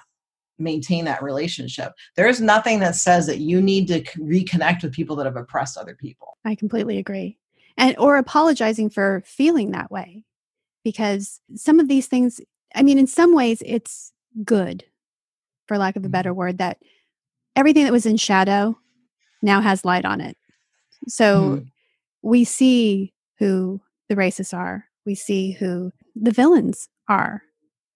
[0.60, 5.16] maintain that relationship there is nothing that says that you need to reconnect with people
[5.16, 7.38] that have oppressed other people I completely agree.
[7.76, 10.24] And or apologizing for feeling that way.
[10.86, 12.40] Because some of these things,
[12.76, 14.14] I mean, in some ways it's
[14.46, 14.86] good,
[15.68, 16.78] for lack of a better word, that
[17.56, 18.78] everything that was in shadow
[19.42, 20.38] now has light on it.
[21.08, 21.26] So
[21.56, 21.68] Mhm.
[22.22, 24.86] we see who the racists are.
[25.06, 27.42] We see who the villains are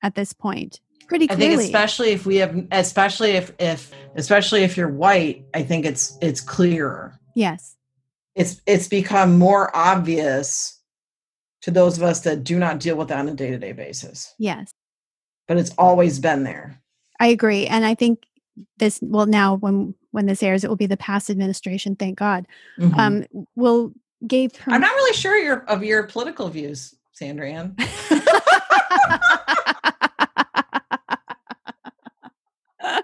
[0.01, 0.81] at this point.
[1.07, 1.45] Pretty clearly.
[1.53, 5.85] I think especially if we have especially if if especially if you're white, I think
[5.85, 7.19] it's it's clearer.
[7.35, 7.75] yes.
[8.35, 10.78] It's it's become more obvious
[11.61, 14.33] to those of us that do not deal with that on a day-to-day basis.
[14.37, 14.71] Yes.
[15.47, 16.79] But it's always been there.
[17.19, 18.23] I agree, and I think
[18.77, 18.99] this.
[19.01, 21.95] Well, now when when this airs, it will be the past administration.
[21.95, 22.45] Thank God.
[22.79, 22.97] Mhm.
[22.97, 23.91] Um, will
[24.27, 24.53] gave.
[24.53, 27.75] Perm- I'm not really sure your of your political views, Sandra Ann.
[32.81, 33.03] I'm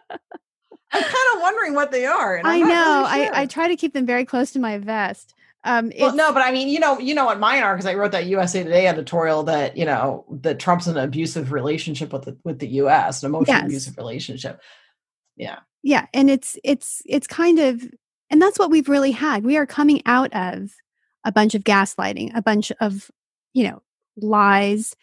[1.03, 2.35] kind of wondering what they are.
[2.37, 2.65] and I know.
[2.65, 3.35] really sure.
[3.35, 5.33] I I try to keep them very close to my vest.
[5.65, 7.95] Um, Well, no, but I mean, you know, you know what mine are because I
[7.95, 12.23] wrote that USA Today editorial that you know that Trump's in an abusive relationship with
[12.23, 13.23] the with the U.S.
[13.23, 13.65] an emotionally Yes.
[13.65, 14.61] abusive relationship.
[15.35, 17.83] yeah, yeah, and it's it's it's kind of,
[18.29, 19.43] and that's what we've really had.
[19.43, 20.71] We are coming out of
[21.25, 23.09] a bunch of gaslighting, a bunch of
[23.53, 23.81] you know
[24.21, 24.95] lies,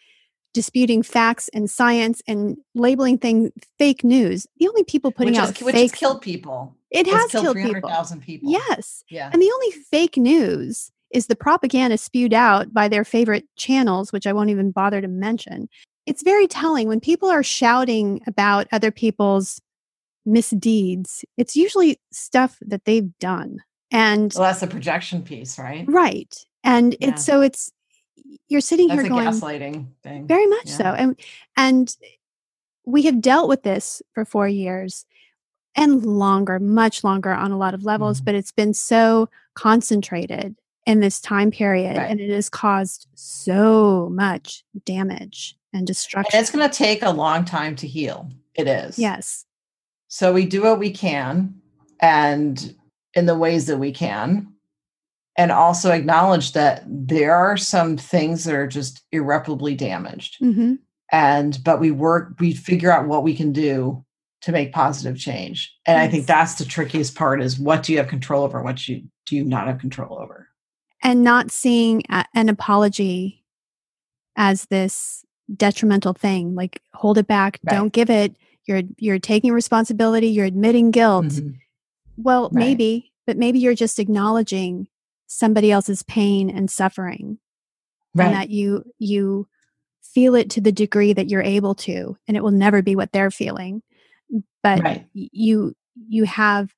[0.53, 4.47] disputing facts and science, and labeling things fake news.
[4.59, 6.75] The only people putting which, out which fake killed people.
[6.93, 8.19] It has killed, killed three hundred people.
[8.19, 8.51] people.
[8.51, 9.29] Yes, Yeah.
[9.33, 14.25] And the only fake news is the propaganda spewed out by their favorite channels, which
[14.25, 15.69] I won't even bother to mention.
[16.05, 19.59] It's very telling when people are shouting about other people's
[20.25, 23.59] misdeeds, it's usually stuff that they've done.
[23.91, 25.85] And Well, that's the projection piece, right?
[25.87, 26.33] right.
[26.63, 27.09] And Yeah.
[27.09, 27.71] it's so it's
[28.47, 30.27] you're sitting That's here a going gaslighting thing.
[30.27, 30.85] very much so.
[30.85, 31.19] And
[31.57, 31.95] and
[32.85, 35.05] we have dealt with this for 4 years
[35.75, 38.25] and longer, much longer on a lot of levels, Mhm.
[38.25, 40.55] but it's been so concentrated
[40.85, 42.11] in this time period Right.
[42.11, 46.39] and it has caused so much damage and And destruction.
[46.39, 48.29] it's going to take a long time to heal.
[48.55, 48.99] It is.
[48.99, 49.45] yes.
[50.07, 51.55] So we do what we can
[51.99, 52.75] and
[53.15, 54.49] in the ways that we can.
[55.35, 60.35] And also acknowledge that there are some things that are just irreparably damaged.
[60.39, 60.75] hmm
[61.11, 64.05] And but we work, we figure out what we can do
[64.43, 65.73] to make positive change.
[65.85, 68.87] And I think that's the trickiest part is what do you have control over, what
[68.87, 70.49] you do you not have control over.
[71.01, 73.43] And not seeing an apology
[74.35, 75.25] as this
[75.55, 77.75] detrimental thing, like hold it back, Right.
[77.75, 78.35] don't give it.
[78.65, 81.25] You're you're taking responsibility, you're admitting guilt.
[81.25, 81.55] Mhm.
[82.17, 82.53] Well, Right.
[82.53, 84.87] maybe, but maybe you're just acknowledging
[85.27, 87.37] somebody else's pain and suffering
[88.13, 88.25] Right.
[88.25, 89.47] and that you you
[90.01, 93.13] feel it to the degree that you're able to and it will never be what
[93.13, 93.81] they're feeling.
[94.61, 95.07] But right.
[95.13, 95.75] you
[96.09, 96.73] you have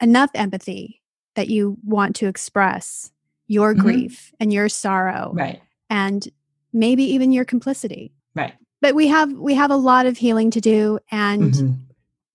[0.00, 1.00] enough empathy
[1.34, 3.10] that you want to express
[3.46, 3.80] your Mhm.
[3.80, 5.60] grief and your sorrow Right.
[5.88, 6.28] and
[6.72, 8.12] maybe even your complicity.
[8.34, 8.54] Right.
[8.80, 11.78] But we have we have a lot of healing to do and Mhm.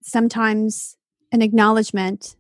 [0.02, 0.98] sometimes
[1.32, 2.36] an acknowledgement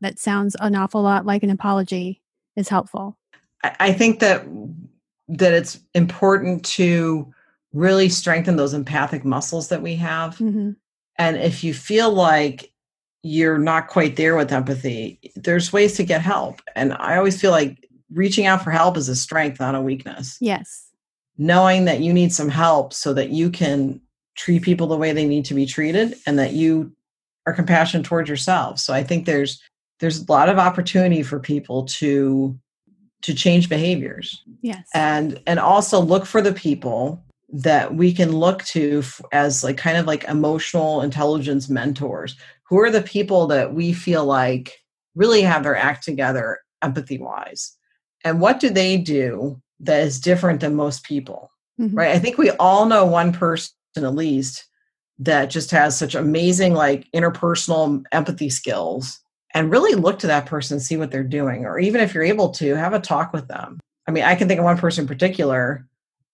[0.00, 2.22] that sounds an awful lot like an apology
[2.56, 3.16] is helpful.
[3.62, 4.44] I, I think that
[5.28, 7.32] that it's important to
[7.72, 10.36] really strengthen those empathic muscles that we have.
[10.38, 10.72] hmm
[11.18, 12.72] And if you feel like
[13.22, 16.60] you're not quite there with empathy, there's ways to get help.
[16.74, 20.36] And I always feel like reaching out for help is a strength, not a weakness.
[20.40, 20.88] Yes.
[21.38, 24.00] Knowing that you need some help so that you can
[24.34, 26.92] treat people the way they need to be treated and that you
[27.46, 28.78] are compassionate towards yourself.
[28.78, 29.60] So I think there's
[30.00, 32.58] there's a lot of opportunity for people to
[33.22, 34.88] to change behaviors Yes.
[34.94, 37.22] and and also look for the people
[37.52, 42.90] that we can look to as like kind of like emotional intelligence mentors who are
[42.90, 44.78] the people that we feel like
[45.14, 47.76] really have their act together empathy wise
[48.24, 51.96] and what do they do that is different than most people mm-hmm.
[51.96, 52.14] right?
[52.14, 54.66] I think we all know one person at least
[55.18, 59.20] that just has such amazing like interpersonal empathy skills
[59.54, 62.50] and really look to that person see what they're doing or even if you're able
[62.50, 63.78] to have a talk with them.
[64.06, 65.86] I mean i can think of one person in particular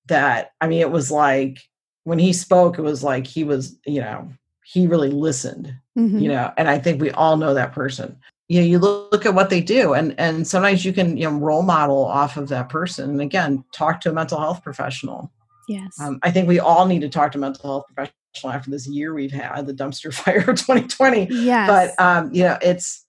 [0.08, 1.58] that i mean it was like
[2.04, 4.28] when he spoke it was like he was you know
[4.64, 6.18] he really listened mm-hmm.
[6.18, 8.16] you know and i think we all know that person
[8.48, 11.24] you know you look, look at what they do and and sometimes you can you
[11.24, 15.30] know role model off of that person and again talk to a mental health professional
[15.68, 18.86] yes um, i think we all need to talk to mental health professional after this
[18.86, 21.68] year we've had the dumpster fire of 2020 yes.
[21.68, 23.04] but um you know it's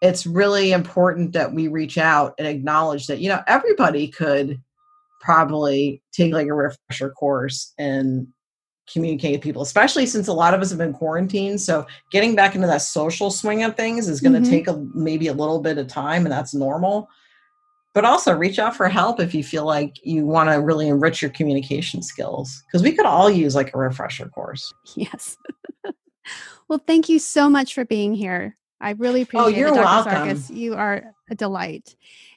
[0.00, 4.60] it's really important that we reach out and acknowledge that you know everybody could
[5.20, 8.28] probably take like a refresher course and
[8.90, 11.60] communicate with people, especially since a lot of us have been quarantined.
[11.60, 14.50] So getting back into that social swing of things is going to mm-hmm.
[14.50, 17.08] take a, maybe a little bit of time, and that's normal.
[17.94, 21.20] But also reach out for help if you feel like you want to really enrich
[21.20, 24.72] your communication skills, because we could all use like a refresher course.
[24.96, 25.36] Yes.
[26.68, 28.56] well, thank you so much for being here.
[28.80, 30.10] I really oh, appreciate oh, you're it, Dr.
[30.10, 30.36] welcome.
[30.36, 30.56] Sarkis.
[30.56, 31.96] You are a delight.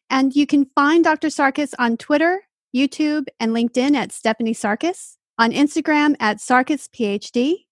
[0.10, 1.30] And you can find Dr.
[1.30, 2.42] Sarkis on Twitter,
[2.76, 7.66] YouTube, and LinkedIn at Stephanie Sarkis, on Instagram at Sarkis PhD,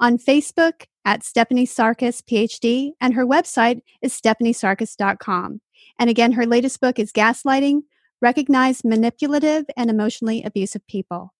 [0.00, 5.60] on Facebook at Stephanie Sarkis PhD, and her website is stephaniesarkis.com.
[5.98, 7.82] And again, her latest book is Gaslighting
[8.20, 11.34] Recognize Manipulative and Emotionally Abusive People.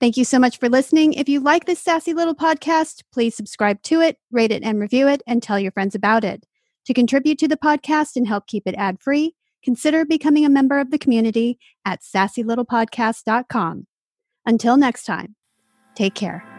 [0.00, 1.12] Thank you so much for listening.
[1.12, 5.06] If you like this sassy little podcast, please subscribe to it, rate it, and review
[5.06, 6.44] it, and tell your friends about it.
[6.86, 10.78] To contribute to the podcast and help keep it ad free, consider becoming a member
[10.78, 13.86] of the community at sassylittlepodcast.com.
[14.44, 15.36] Until next time,
[15.94, 16.51] take care.